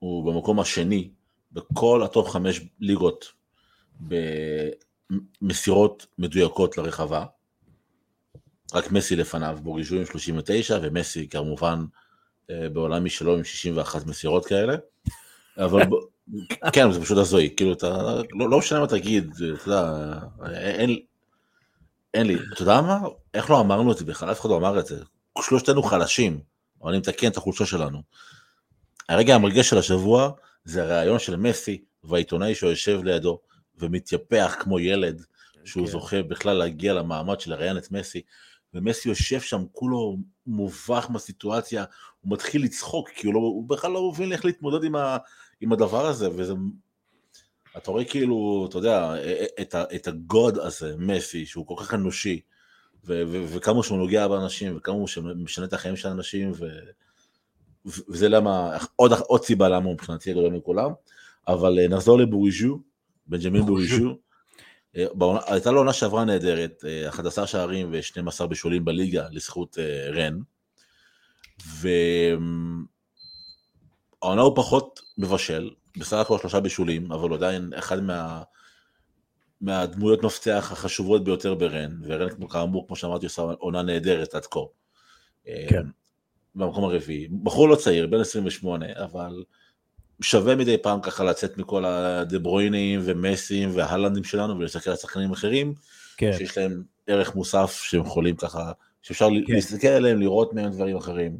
[0.00, 1.10] הוא במקום השני
[1.52, 3.32] בכל הטופ חמש ליגות
[5.42, 7.24] במסירות מדויקות לרחבה.
[8.74, 11.84] רק מסי לפניו, בוריז'ו עם 39, ומסי כמובן
[12.50, 14.74] אה, בעולם משלו עם 61 מסירות כאלה.
[15.58, 15.82] אבל
[16.72, 20.18] כן, זה פשוט הזוי, כאילו אתה, לא, לא משנה מה תגיד, אתה יודע,
[20.54, 20.98] אין,
[22.14, 23.00] אין לי, אתה יודע מה,
[23.34, 25.02] איך לא אמרנו את זה בכלל, אף אחד לא אמר את זה,
[25.40, 26.40] שלושתנו חלשים,
[26.82, 28.02] אבל אני מתקן את החולשה שלנו.
[29.10, 30.30] הרגע המרגש של השבוע
[30.64, 33.38] זה הריאיון של מסי והעיתונאי שיושב לידו
[33.78, 35.22] ומתייפח כמו ילד
[35.64, 35.92] שהוא כן.
[35.92, 38.22] זוכה בכלל להגיע למעמד של לראיין את מסי,
[38.74, 41.84] ומסי יושב שם כולו מובך מהסיטואציה,
[42.20, 45.16] הוא מתחיל לצחוק, כי הוא, לא, הוא בכלל לא מבין איך להתמודד עם, ה,
[45.60, 46.52] עם הדבר הזה, וזה...
[47.76, 49.14] אתה רואה כאילו, אתה יודע,
[49.60, 52.40] את, ה, את הגוד הזה, מסי, שהוא כל כך אנושי,
[53.04, 56.66] ו, ו, וכמה שהוא נוגע באנשים, וכמה הוא משנה את החיים של האנשים, ו,
[57.86, 60.90] וזה למה, עוד, עוד סיבה למה הוא מבחינתי הגדול מכולם,
[61.48, 62.80] אבל אה, נחזור לבוריז'ו,
[63.26, 64.16] בנג'מין בוריז'ו,
[64.96, 65.06] אה,
[65.46, 69.78] הייתה לו עונה שעברה נהדרת, 11 אה, שערים ו-12 בישולים בליגה לזכות
[70.12, 70.38] רן,
[71.80, 72.82] והעונה
[74.42, 78.42] הוא פחות מבשל, בסך הכל שלושה בישולים, אבל הוא עדיין אחד מה...
[79.60, 84.60] מהדמויות מפתח החשובות ביותר ברן, ורן כאמור, כמו שאמרתי, עושה עונה נהדרת עד כה.
[85.44, 85.86] כן.
[86.54, 87.28] במקום הרביעי.
[87.42, 89.44] בחור לא צעיר, בן 28, אבל
[90.20, 95.74] שווה מדי פעם ככה לצאת מכל הדברוינים ומסים וההלנדים שלנו ולהסתכל על שחקנים אחרים,
[96.16, 96.32] כן.
[96.38, 98.72] שיש להם ערך מוסף שהם יכולים ככה,
[99.02, 99.54] שאפשר כן.
[99.54, 101.36] להסתכל עליהם, לראות מהם דברים אחרים.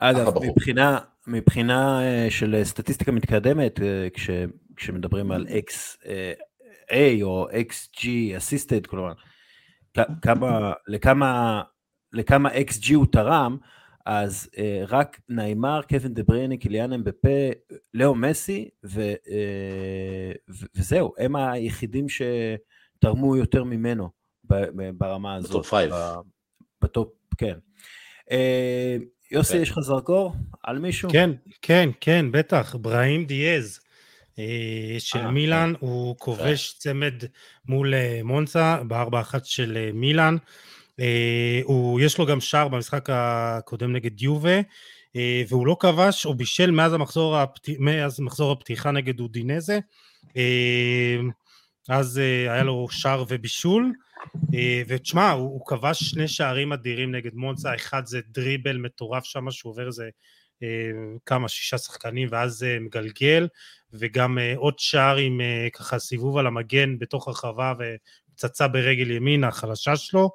[0.00, 4.30] אגב, מבחינה, מבחינה אה, של סטטיסטיקה מתקדמת, אה, כש,
[4.76, 8.02] כשמדברים על XA או XG
[8.38, 9.12] assisted, כלומר,
[10.22, 11.62] כמה, לכמה,
[12.12, 13.56] לכמה XG הוא תרם,
[14.06, 17.28] אז uh, רק ניימר, קווין דה בריינה, קיליאן אמבפה,
[17.94, 19.28] לאו מסי, ו, uh,
[20.50, 24.10] ו, וזהו, הם היחידים שתרמו יותר ממנו
[24.98, 25.50] ברמה הזאת.
[25.50, 25.92] ב top five.
[26.82, 27.08] ב top,
[27.38, 27.54] כן.
[28.28, 28.32] Uh,
[29.30, 29.62] יוסי, כן.
[29.62, 30.32] יש לך זרקור
[30.62, 31.10] על מישהו?
[31.10, 31.30] כן,
[31.62, 33.80] כן, כן, בטח, בראהים דיאז.
[34.98, 35.86] של אה, מילאן, כן.
[35.86, 37.14] הוא כובש צמד
[37.68, 37.94] מול
[38.24, 40.36] מונסה בארבע אחת של מילאן.
[41.00, 44.60] אה, הוא, יש לו גם שער במשחק הקודם נגד יובה,
[45.16, 47.68] אה, והוא לא כבש או בישל מאז המחזור, הפת...
[47.78, 49.78] מאז מחזור הפתיחה נגד אודינזה.
[50.36, 51.16] אה,
[51.88, 52.16] אז
[52.48, 53.92] היה לו שער ובישול,
[54.86, 59.70] ותשמע, הוא, הוא כבש שני שערים אדירים נגד מונסה, אחד זה דריבל מטורף שם שהוא
[59.70, 60.08] עובר איזה
[61.26, 63.48] כמה, שישה שחקנים ואז מגלגל,
[63.92, 65.40] וגם עוד שער עם
[65.72, 70.30] ככה סיבוב על המגן בתוך הרחבה ופצצה ברגל ימין החלשה שלו.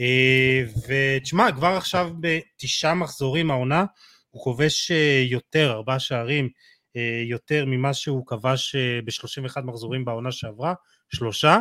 [0.00, 3.84] אה, ותשמע, כבר עכשיו בתשעה מחזורים העונה,
[4.30, 6.48] הוא כובש אה, יותר, ארבעה שערים,
[6.96, 10.74] אה, יותר ממה שהוא כבש ב-31 מחזורים בעונה שעברה,
[11.14, 11.58] שלושה.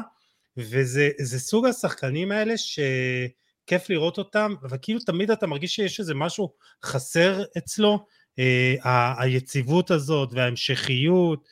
[0.57, 6.53] וזה סוג השחקנים האלה שכיף לראות אותם, אבל כאילו תמיד אתה מרגיש שיש איזה משהו
[6.85, 8.05] חסר אצלו,
[8.39, 11.47] אה, היציבות הזאת וההמשכיות,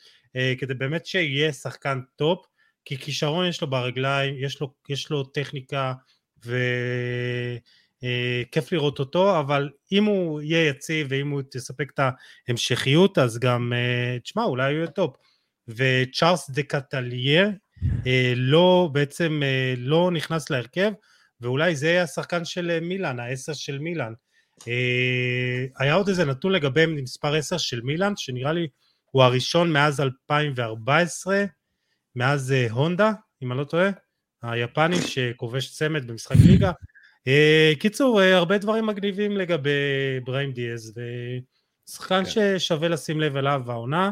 [0.58, 2.46] כדי באמת שיהיה שחקן טופ,
[2.84, 5.92] כי כישרון יש לו ברגליים, יש לו, יש לו טכניקה
[6.42, 6.54] וכיף
[8.64, 12.00] אה, לראות אותו, אבל אם הוא יהיה יציב ואם הוא יספק את
[12.48, 15.16] ההמשכיות אז גם, אה, תשמע אולי הוא יהיה טופ.
[15.68, 17.50] וצ'ארלס דה קטלייה
[18.06, 19.42] אה, לא בעצם
[19.76, 20.92] לא נכנס להרכב
[21.40, 24.12] ואולי זה יהיה השחקן של מילאן, העשר של מילאן.
[25.78, 28.68] היה עוד איזה נתון לגבי מספר עשר של מילאן שנראה לי
[29.10, 31.44] הוא הראשון מאז 2014
[32.16, 33.12] מאז הונדה,
[33.42, 33.90] אם אני לא טועה,
[34.42, 36.72] היפני שכובש צמד במשחק ליגה.
[37.28, 39.70] אה, קיצור, אה, הרבה דברים מגניבים לגבי
[40.24, 40.94] בריים דיאז,
[41.88, 42.58] ושחקן כן.
[42.58, 44.10] ששווה לשים לב אליו העונה,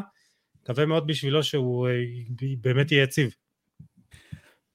[0.63, 1.87] מקווה מאוד בשבילו שהוא
[2.61, 3.33] באמת יהיה יציב.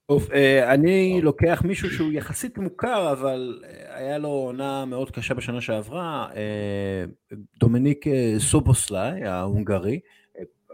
[0.07, 0.31] טוב,
[0.67, 6.27] אני לוקח מישהו שהוא יחסית מוכר, אבל היה לו עונה מאוד קשה בשנה שעברה,
[7.59, 8.05] דומיניק
[8.37, 9.99] סובוסליי, ההונגרי,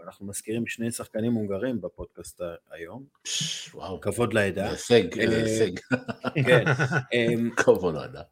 [0.04, 2.40] אנחנו מזכירים שני שחקנים הונגרים בפודקאסט
[2.70, 3.04] היום.
[3.74, 4.00] וואו.
[4.00, 4.70] כבוד לעדה.
[4.70, 5.78] הישג, אה, הישג.
[6.46, 6.64] כן.
[7.14, 8.22] אמ, כבוד לעדה.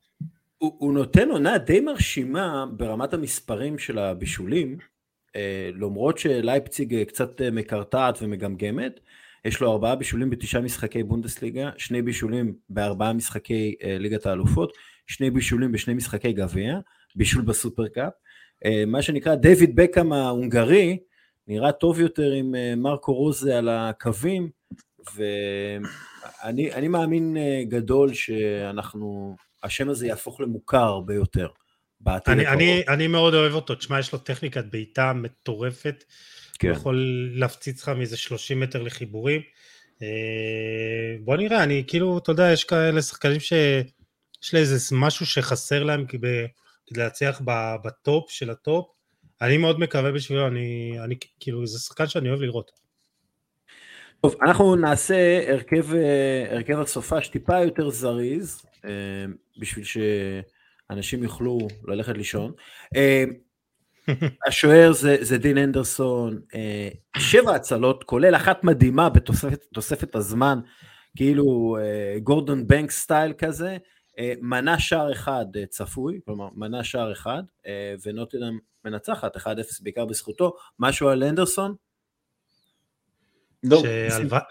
[0.58, 4.78] הוא נותן עונה די מרשימה ברמת המספרים של הבישולים,
[5.36, 9.00] אה, למרות שלייפציג אה, קצת מקרטעת ומגמגמת,
[9.44, 14.72] יש לו ארבעה בישולים בתשעה משחקי בונדסליגה, שני בישולים בארבעה משחקי ליגת האלופות,
[15.06, 16.78] שני בישולים בשני משחקי גביע,
[17.14, 18.12] בישול בסופרקאפ,
[18.86, 20.98] מה שנקרא דיוויד בקאם ההונגרי,
[21.50, 24.50] נראה טוב יותר עם אה, מרקו רוזה על הקווים,
[25.14, 31.48] ואני מאמין אה, גדול שאנחנו, השם הזה יהפוך למוכר הרבה יותר.
[32.06, 36.04] אני, אני, אני מאוד אוהב אותו, תשמע, יש לו טכניקת בעיטה מטורפת,
[36.58, 36.68] כן.
[36.68, 39.40] הוא יכול להפציץ לך מאיזה 30 מטר לחיבורים.
[40.02, 45.84] אה, בוא נראה, אני כאילו, אתה יודע, יש כאלה שחקנים שיש לי איזה משהו שחסר
[45.84, 46.46] להם כדי
[46.90, 47.40] להצליח
[47.84, 48.99] בטופ של הטופ,
[49.42, 52.70] אני מאוד מקווה בשבילו, אני, אני כאילו, זה שחקן שאני אוהב לראות.
[54.20, 58.90] טוב, אנחנו נעשה הרכב, אה, הרכב הסופה שטיפה יותר זריז, אה,
[59.58, 62.52] בשביל שאנשים יוכלו ללכת לישון.
[62.96, 63.24] אה,
[64.46, 66.40] השוער זה, זה דין אנדרסון,
[67.18, 70.58] שבע הצלות, כולל אחת מדהימה בתוספת הזמן,
[71.16, 71.76] כאילו
[72.22, 73.76] גורדון בנק סטייל כזה,
[74.40, 77.42] מנה שער אחד צפוי, כלומר מנה שער אחד,
[78.04, 79.40] ונוטינם מנצחת 1-0
[79.82, 81.74] בעיקר בזכותו, משהו על אנדרסון?
[83.64, 83.82] לא.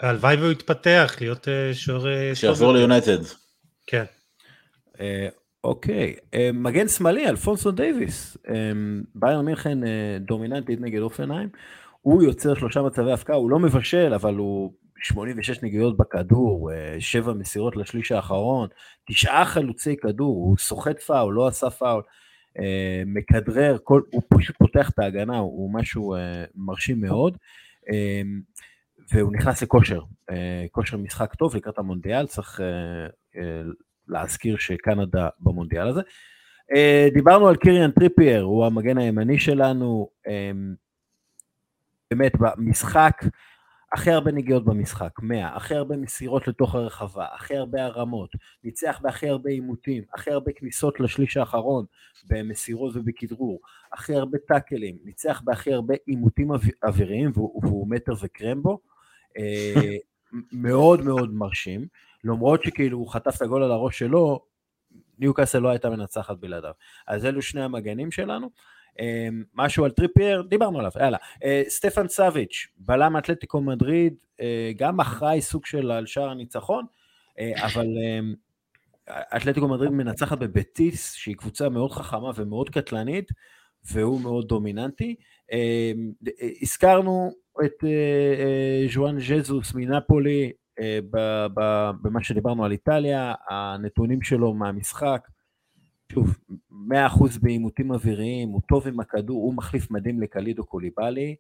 [0.01, 2.07] שהלוואי והוא יתפתח להיות אה, שוער...
[2.07, 3.17] אה, שיעבור ליונייטד.
[3.87, 4.03] כן.
[4.99, 5.27] אה,
[5.63, 6.15] אוקיי,
[6.53, 8.37] מגן שמאלי, אלפונסו דייוויס,
[9.15, 9.77] באיירן מינכן
[10.19, 11.49] דומיננטית נגד הופנהיים,
[12.01, 17.77] הוא יוצר שלושה מצבי הבקעה, הוא לא מבשל, אבל הוא 86 נגיעות בכדור, 7 מסירות
[17.77, 18.67] לשליש האחרון,
[19.07, 22.01] תשעה חילוצי כדור, הוא סוחט פאול, לא עשה פאול.
[22.59, 27.37] אה, מכדרר, כל, הוא פשוט פותח את ההגנה, הוא משהו אה, מרשים מאוד,
[27.91, 28.21] אה,
[29.13, 30.01] והוא נכנס לכושר,
[30.71, 32.59] כושר משחק טוב לקראת המונדיאל, צריך
[34.07, 36.01] להזכיר שקנדה במונדיאל הזה.
[37.13, 40.09] דיברנו על קיריאן טריפייר, הוא המגן הימני שלנו,
[42.11, 43.21] באמת במשחק,
[43.93, 48.29] הכי הרבה נגיעות במשחק, 100, הכי הרבה מסירות לתוך הרחבה, הכי הרבה הרמות,
[48.63, 51.85] ניצח בהכי הרבה עימותים, הכי הרבה כניסות לשליש האחרון
[52.27, 53.59] במסירות ובכדרור,
[53.93, 56.51] הכי הרבה טאקלים, ניצח בהכי הרבה עימותים
[56.83, 58.79] אוויריים והוא, והוא מטר וקרמבו,
[59.37, 59.95] אה,
[60.51, 61.87] מאוד מאוד מרשים,
[62.23, 64.45] למרות שכאילו הוא חטף את הגול על הראש שלו,
[65.19, 66.71] ניוקאסל לא הייתה מנצחת בלעדיו.
[67.07, 68.49] אז אלו שני המגנים שלנו.
[68.99, 71.17] אמ, משהו על טריפייר, דיברנו עליו, יאללה.
[71.43, 76.85] אה, סטפן סאביץ', בלם אתלטיקו מדריד, אה, גם אחראי סוג של על שער הניצחון,
[77.39, 78.33] אה, אבל אמ,
[79.37, 83.31] אתלטיקו מדריד מנצחת בבטיס, שהיא קבוצה מאוד חכמה ומאוד קטלנית,
[83.91, 85.15] והוא מאוד דומיננטי.
[85.51, 86.11] אמ,
[86.61, 87.31] הזכרנו
[87.65, 87.83] את
[88.93, 90.51] ז'ואן ז'זוס מנפולי,
[92.01, 95.27] במה שדיברנו על איטליה, הנתונים שלו מהמשחק,
[96.11, 96.37] שוב,
[96.71, 96.73] 100%
[97.41, 101.35] בעימותים אוויריים, הוא טוב עם הכדור, הוא מחליף מדהים לקלידו קוליבאלי,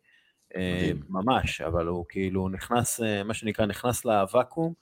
[0.55, 4.73] אה, ממש, אבל הוא כאילו נכנס, אה, מה שנקרא, נכנס לוואקום,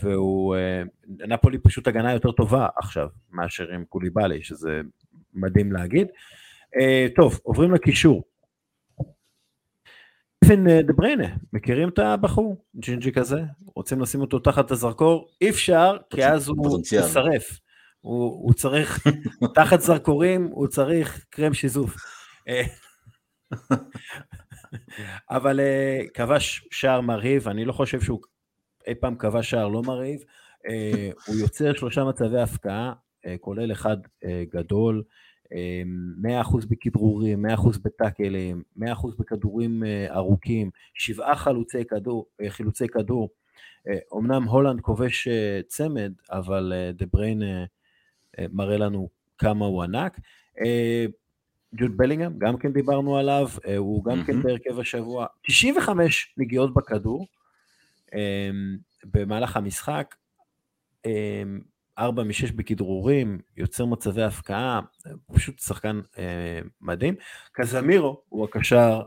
[0.00, 0.82] והוא, אה,
[1.28, 4.80] נפולי פשוט הגנה יותר טובה עכשיו, מאשר עם קוליבאלי, שזה
[5.34, 6.06] מדהים להגיד.
[7.16, 8.22] טוב, עוברים לקישור.
[10.44, 12.64] קווין דה בריינה, מכירים את הבחור?
[12.76, 13.40] ג'ינג'י כזה?
[13.74, 15.28] רוצים לשים אותו תחת הזרקור?
[15.40, 17.60] אי אפשר, כי אז הוא ישרף.
[18.04, 19.06] הוא, הוא צריך,
[19.54, 21.96] תחת זרקורים, הוא צריך קרם שיזוף.
[22.48, 22.62] אה,
[25.36, 28.20] אבל אה, כבש שער מרהיב, אני לא חושב שהוא
[28.86, 30.20] אי פעם כבש שער לא מרהיב.
[30.68, 32.92] אה, הוא יוצר שלושה מצבי הפקעה,
[33.26, 35.02] אה, כולל אחד אה, גדול,
[36.42, 38.82] 100% בכדרורים, 100% בטאקלים, 100%
[39.18, 43.30] בכדורים ארוכים, שבעה חלוצי כדור, חילוצי כדור.
[44.14, 45.28] אמנם הולנד כובש
[45.66, 47.42] צמד, אבל דה בריין
[48.52, 49.08] מראה לנו
[49.38, 50.20] כמה הוא ענק.
[51.76, 55.26] ג'וד בלינגהם, גם כן דיברנו עליו, הוא גם כן בהרכב השבוע.
[55.46, 57.26] 95 נגיעות בכדור
[59.04, 60.14] במהלך המשחק,
[61.98, 64.80] ארבע משש בכדרורים, יוצר מצבי הפקעה,
[65.34, 67.14] פשוט שחקן אה, מדהים.
[67.52, 69.02] קזמירו הוא הקשר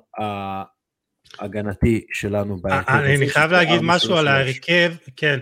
[1.40, 2.94] ההגנתי שלנו בהרכב.
[2.94, 5.40] אני חייב להגיד משהו על ההרכב, כן,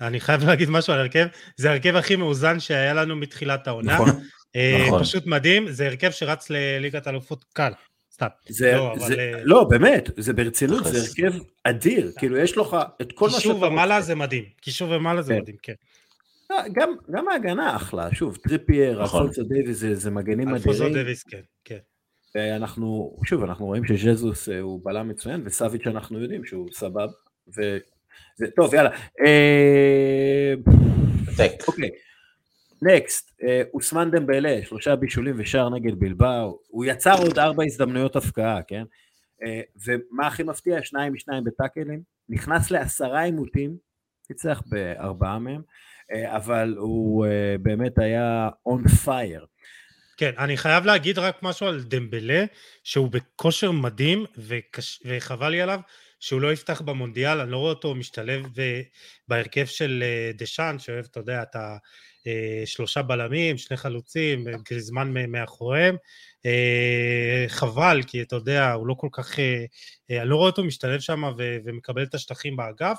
[0.00, 1.26] אני חייב להגיד משהו על ההרכב,
[1.56, 3.94] זה ההרכב הכי מאוזן שהיה לנו מתחילת העונה.
[3.94, 4.08] נכון,
[4.56, 5.02] אה, נכון.
[5.02, 7.72] פשוט מדהים, זה הרכב שרץ לליגת אלופות קל.
[8.12, 8.26] סתם.
[8.48, 9.20] זה, לא, זה, אבל...
[9.20, 13.48] אה, לא, באמת, זה ברצינות, זה הרכב אדיר, כאילו יש לך את כל מה שאתה
[13.48, 13.58] רוצה.
[13.58, 15.40] קישור ומעלה זה מדהים, קישור ומעלה זה כן.
[15.40, 15.72] מדהים, כן.
[16.50, 19.20] אה, גם, גם ההגנה אחלה, שוב, טריפייר, נכון.
[19.22, 20.54] אלפונסו דייוויס זה, זה מגנים אדירים.
[20.54, 21.78] אלפונסו דייוויס, כן, כן.
[22.34, 27.08] ואנחנו, שוב, אנחנו רואים שז'זוס אה, הוא בלם מצוין, וסאביץ' אנחנו יודעים שהוא סבבה,
[28.36, 28.90] וזה, טוב, יאללה.
[29.24, 30.54] אה,
[31.68, 31.90] אוקיי,
[32.82, 33.30] next,
[33.74, 38.84] אוסמן דמבלה, שלושה בישולים ושער נגד בילבאו, הוא יצר עוד ארבע הזדמנויות הבקעה, כן?
[39.86, 40.82] ומה הכי מפתיע?
[40.82, 43.76] שניים משניים בטאקלים, נכנס לעשרה עימותים,
[44.30, 45.62] ניצח בארבעה מהם,
[46.12, 49.46] אה, אבל הוא אה, באמת היה on fire.
[50.16, 52.44] כן, אני חייב להגיד רק משהו על דמבלה,
[52.84, 55.02] שהוא בכושר מדהים, וקש...
[55.06, 55.80] וחבל לי עליו
[56.20, 58.80] שהוא לא יפתח במונדיאל, אני לא רואה אותו משתלב ב...
[59.28, 65.96] בהרכב של אה, דשאן, שאוהב, אתה יודע, את השלושה בלמים, שני חלוצים, גריזמן מאחוריהם.
[67.48, 69.38] חבל, כי אתה יודע, הוא לא כל כך...
[70.10, 71.22] אני לא רואה אותו משתלב שם.
[71.64, 72.98] ומקבל את השטחים באגף.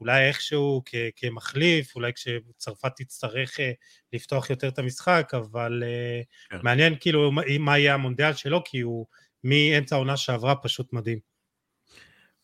[0.00, 3.72] אולי איכשהו כ- כמחליף, אולי כשצרפת תצטרך אה,
[4.12, 6.58] לפתוח יותר את המשחק, אבל אה, כן.
[6.62, 9.06] מעניין כאילו מה יהיה המונדיאל שלו, כי הוא
[9.44, 11.35] מאמצע העונה שעברה פשוט מדהים.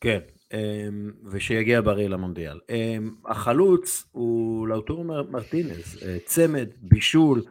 [0.03, 0.19] כן,
[0.53, 2.61] אמ, ושיגיע בריא למונדיאל.
[2.71, 7.43] אמ, החלוץ הוא לאוטור מרטינז, אה, צמד, בישול,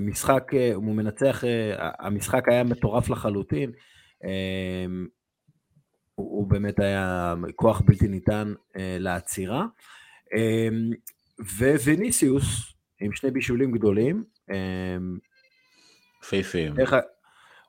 [0.00, 1.44] משחק, הוא מנצח,
[1.98, 3.72] המשחק היה מטורף לחלוטין.
[4.24, 5.06] אמ,
[6.20, 9.66] הוא, הוא באמת היה כוח בלתי ניתן אה, לעצירה.
[10.34, 10.68] אה,
[11.84, 14.24] ווניסיוס עם שני בישולים גדולים.
[14.50, 14.96] אה,
[16.28, 16.74] פייפים.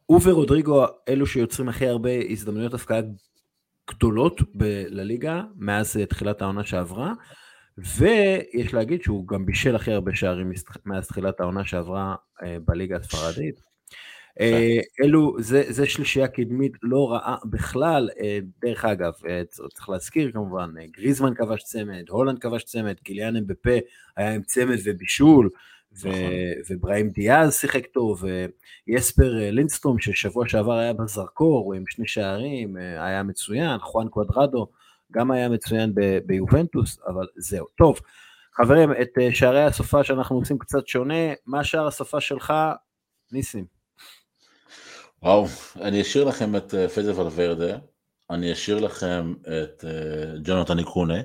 [0.05, 3.01] הוא ורודריגו אלו שיוצרים הכי הרבה הזדמנויות הפקעה
[3.89, 4.41] גדולות
[4.89, 7.13] לליגה מאז תחילת העונה שעברה.
[7.77, 10.51] ויש להגיד שהוא גם בישל הכי הרבה שערים
[10.86, 12.15] מאז תחילת העונה שעברה
[12.65, 13.71] בליגה הספרדית.
[14.39, 19.41] אה, אלו, זה, זה שלישייה קדמית לא רעה בכלל, אה, דרך אגב, אה,
[19.73, 23.77] צריך להזכיר כמובן, גריזמן כבש צמד, הולנד כבש צמד, קיליאן אמבפה
[24.17, 25.49] היה עם צמד ובישול.
[26.69, 28.23] ובראים דיאז שיחק טוב,
[28.87, 34.67] ויספר לינסטרום ששבוע שעבר היה בזרקור, עם שני שערים, היה מצוין, חואן קוודרדו
[35.11, 35.93] גם היה מצוין
[36.25, 37.65] ביובנטוס, אבל זהו.
[37.77, 37.99] טוב,
[38.55, 42.53] חברים, את שערי הסופה שאנחנו עושים קצת שונה, מה שער הסופה שלך,
[43.31, 43.65] ניסים?
[45.23, 45.45] וואו,
[45.81, 47.78] אני אשאיר לכם את אה, פדה ולוורדה,
[48.29, 51.21] אני אשאיר לכם את אה, ג'ונתן איקונה,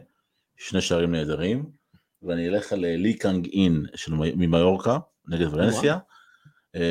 [0.57, 1.65] שני שערים נהדרים,
[2.23, 4.99] ואני אלך על אה, לי קאנג אין של ממיורקה
[5.29, 5.99] נגד ולנסיה.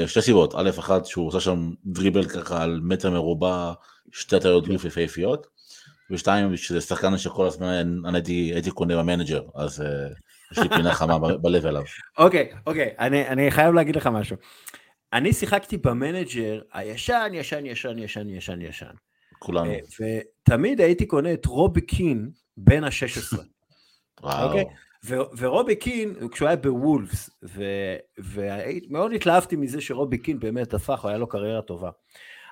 [0.07, 3.73] שתי סיבות, א', אחת שהוא עושה שם דריבל ככה על מטר מרובע,
[4.11, 5.47] שתי הטעיות גוף יפהפיות,
[6.11, 9.83] ושתיים, שזה שחקן שכל הזמן אני הייתי, קונה במנג'ר, אז
[10.51, 11.83] יש לי פינה חמה בלב אליו.
[12.17, 14.37] אוקיי, אוקיי, אני חייב להגיד לך משהו.
[15.13, 18.93] אני שיחקתי במנג'ר הישן, ישן, ישן, ישן, ישן, ישן.
[19.39, 19.71] כולנו.
[19.71, 23.37] אה, ותמיד הייתי קונה את רובי קין בן ה-16.
[24.21, 24.57] וואו.
[25.37, 27.29] ורובי קין, כשהוא היה בוולפס,
[28.17, 31.89] ומאוד התלהבתי מזה שרובי קין באמת הפך, היה לו קריירה טובה.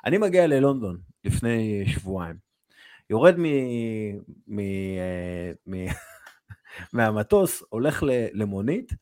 [0.06, 2.36] אני מגיע ללונדון לפני שבועיים,
[3.10, 3.46] יורד מ...
[4.48, 4.60] מ...
[4.60, 5.74] אה, מ...
[6.94, 8.04] מהמטוס, הולך
[8.34, 8.94] למונית,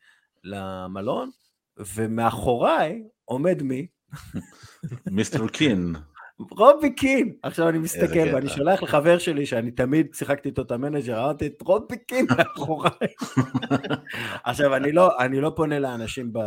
[0.44, 1.30] למלון,
[1.78, 3.88] ומאחוריי עומד מי?
[5.12, 5.94] מיסטר קין.
[6.52, 7.34] רובי קין.
[7.44, 11.62] עכשיו אני מסתכל ואני שולח לחבר שלי שאני תמיד שיחקתי איתו את המנג'ר, אמרתי את
[11.62, 12.92] רובי קין מאחוריי.
[14.44, 16.40] עכשיו אני לא, אני לא פונה לאנשים, ב...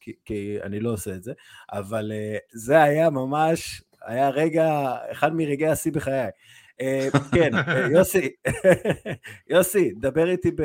[0.00, 1.32] כי, כי אני לא עושה את זה,
[1.72, 6.28] אבל uh, זה היה ממש, היה רגע, אחד מרגעי השיא בחיי.
[6.80, 8.28] Uh, כן, uh, יוסי,
[9.50, 10.62] יוסי, דבר איתי ב...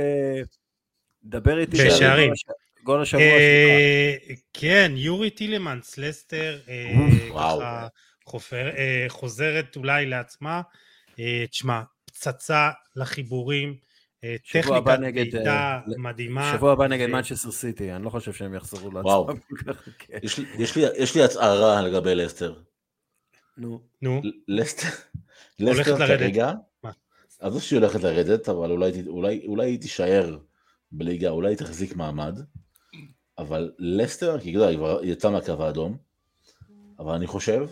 [1.24, 2.34] דבר איתי בשערים.
[2.84, 4.40] גול השבוע שלך.
[4.54, 6.58] כן, יורי טילמנס, לסטר,
[8.54, 10.62] אה, אה, חוזרת אולי לעצמה.
[11.20, 13.76] אה, תשמע, פצצה לחיבורים,
[14.24, 15.50] אה, טכניקת נגד, בעיטה
[15.88, 16.52] אה, מדהימה.
[16.56, 19.28] שבוע הבא נגד מנצ'סטר סיטי, אני לא חושב שהם יחזרו וואו.
[19.28, 19.40] לעצמם.
[19.74, 20.20] כך, כן.
[20.24, 22.54] יש לי- יש לי- יש לי הצהרה לגבי לסטר.
[23.58, 24.88] נו, נו, לסטר,
[25.60, 25.98] לסטר.
[26.08, 26.52] כרגע,
[26.84, 26.92] מה?
[27.40, 30.38] עזוב שהיא הולכת לרדת, אבל אולי, אולי, אולי היא תישאר
[30.92, 32.40] בליגה, אולי היא תחזיק מעמד,
[33.38, 35.98] אבל לסטר, כי יודע, היא כבר יצאה מהקו האדום,
[37.00, 37.68] אבל אני חושב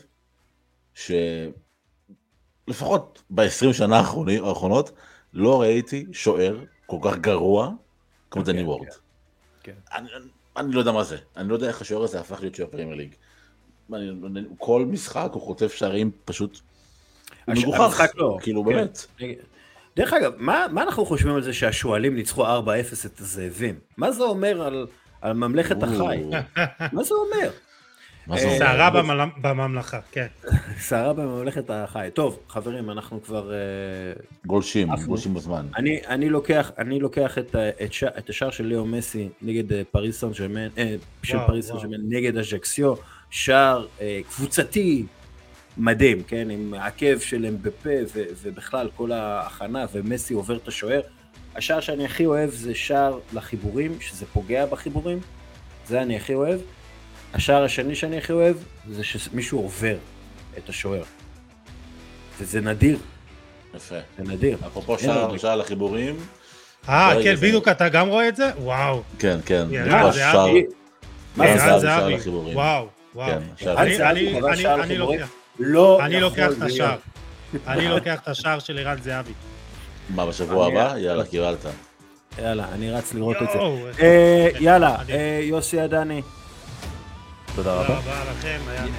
[0.96, 1.54] שלפחות
[3.30, 4.92] ב-20 שנה האחרונות,
[5.34, 7.72] לא ראיתי שוער כל כך גרוע
[8.32, 8.88] כמו כן, דני כן, וורד.
[9.64, 9.74] כן.
[9.94, 10.26] אני, אני,
[10.58, 12.96] אני לא יודע מה זה, אני לא יודע איך השוער הזה הפך להיות שוער פרמייר
[12.96, 13.16] ליג.
[13.94, 16.60] אני, אני, כל משחק הוא חוטף שערים פשוט,
[17.48, 18.70] מגוחך, לא, כאילו כן.
[18.70, 19.06] באמת.
[19.96, 22.48] דרך אגב, מה, מה אנחנו חושבים על זה שהשועלים ניצחו 4-0
[23.06, 23.80] את הזאבים?
[23.98, 24.88] מה זה אומר על,
[25.22, 26.24] על ממלכת החי?
[26.92, 27.50] מה זה אומר?
[28.34, 30.28] סערה בממל- בממלכה, כן.
[30.80, 32.10] סערה בממלכת החי.
[32.14, 33.52] טוב, חברים, אנחנו כבר...
[33.54, 33.58] אה,
[34.46, 34.88] גולשים.
[35.06, 35.68] גולשים בזמן.
[35.78, 37.56] אני, אני לוקח, אני לוקח את,
[38.30, 41.78] השער של ליאו מסי נגד אה, פריס סן ג'רמן, אה, של פריס סן.
[41.78, 42.94] ג'רמן נגד אג'קסיו,
[43.30, 45.06] שער אה, קבוצתי
[45.78, 51.02] מדהים, כן, עם עקב של אמבפה ו, ובכלל כל ההכנה, ומסי עובר את השוער.
[51.56, 55.20] השער שאני הכי אוהב זה שער לחיבורים, שזה פוגע בחיבורים,
[55.88, 56.60] זה אני הכי אוהב.
[57.36, 58.56] השער השני שאני הכי אוהב
[58.90, 59.96] זה שמישהו עובר
[60.58, 61.04] את השוער.
[62.40, 62.98] וזה נדיר,
[63.76, 63.96] יפה.
[64.18, 64.58] זה נדיר.
[64.68, 65.38] אפרופו שער עוד.
[65.40, 66.16] שער לחיבורים,
[66.90, 68.50] אה, רגע, כן, בדיוק, אתה גם רואה את זה?
[68.58, 69.02] וואו.
[69.20, 69.66] כן, כן.
[70.02, 70.64] פה זהבי.
[71.36, 72.14] מה ערן זה ערן זהבי, שער זהבי.
[72.16, 72.56] לחיבורים.
[72.56, 73.32] וואו, וואו.
[73.58, 74.40] כן, אני-.
[75.00, 75.28] לוקח-
[75.60, 76.62] לא אני לוקח את.
[76.62, 76.98] השער.
[77.68, 79.32] אני לוקח את השער של ערן זהבי.
[80.10, 80.98] מה, בשבוע הבא?
[80.98, 81.66] יאללה, קיבלת.
[82.42, 83.60] יאללה, אני רץ לראות את זה.
[84.04, 84.96] אה, יאללה.
[85.10, 86.22] אה, יוסי עדני.
[87.56, 87.98] תודה תודה רבה.
[87.98, 88.94] רבה לכם, היה נהדר.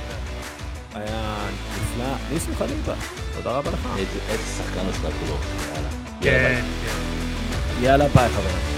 [0.95, 1.37] היה
[1.77, 2.05] נפלא.
[2.33, 2.95] ניסים חליבה,
[3.37, 3.89] תודה רבה לך.
[3.99, 5.39] איזה שחקן משחק כולו.
[5.75, 5.89] יאללה.
[6.23, 6.49] יאללה.
[6.49, 7.83] כן, כן.
[7.85, 8.76] יאללה ביי חברים.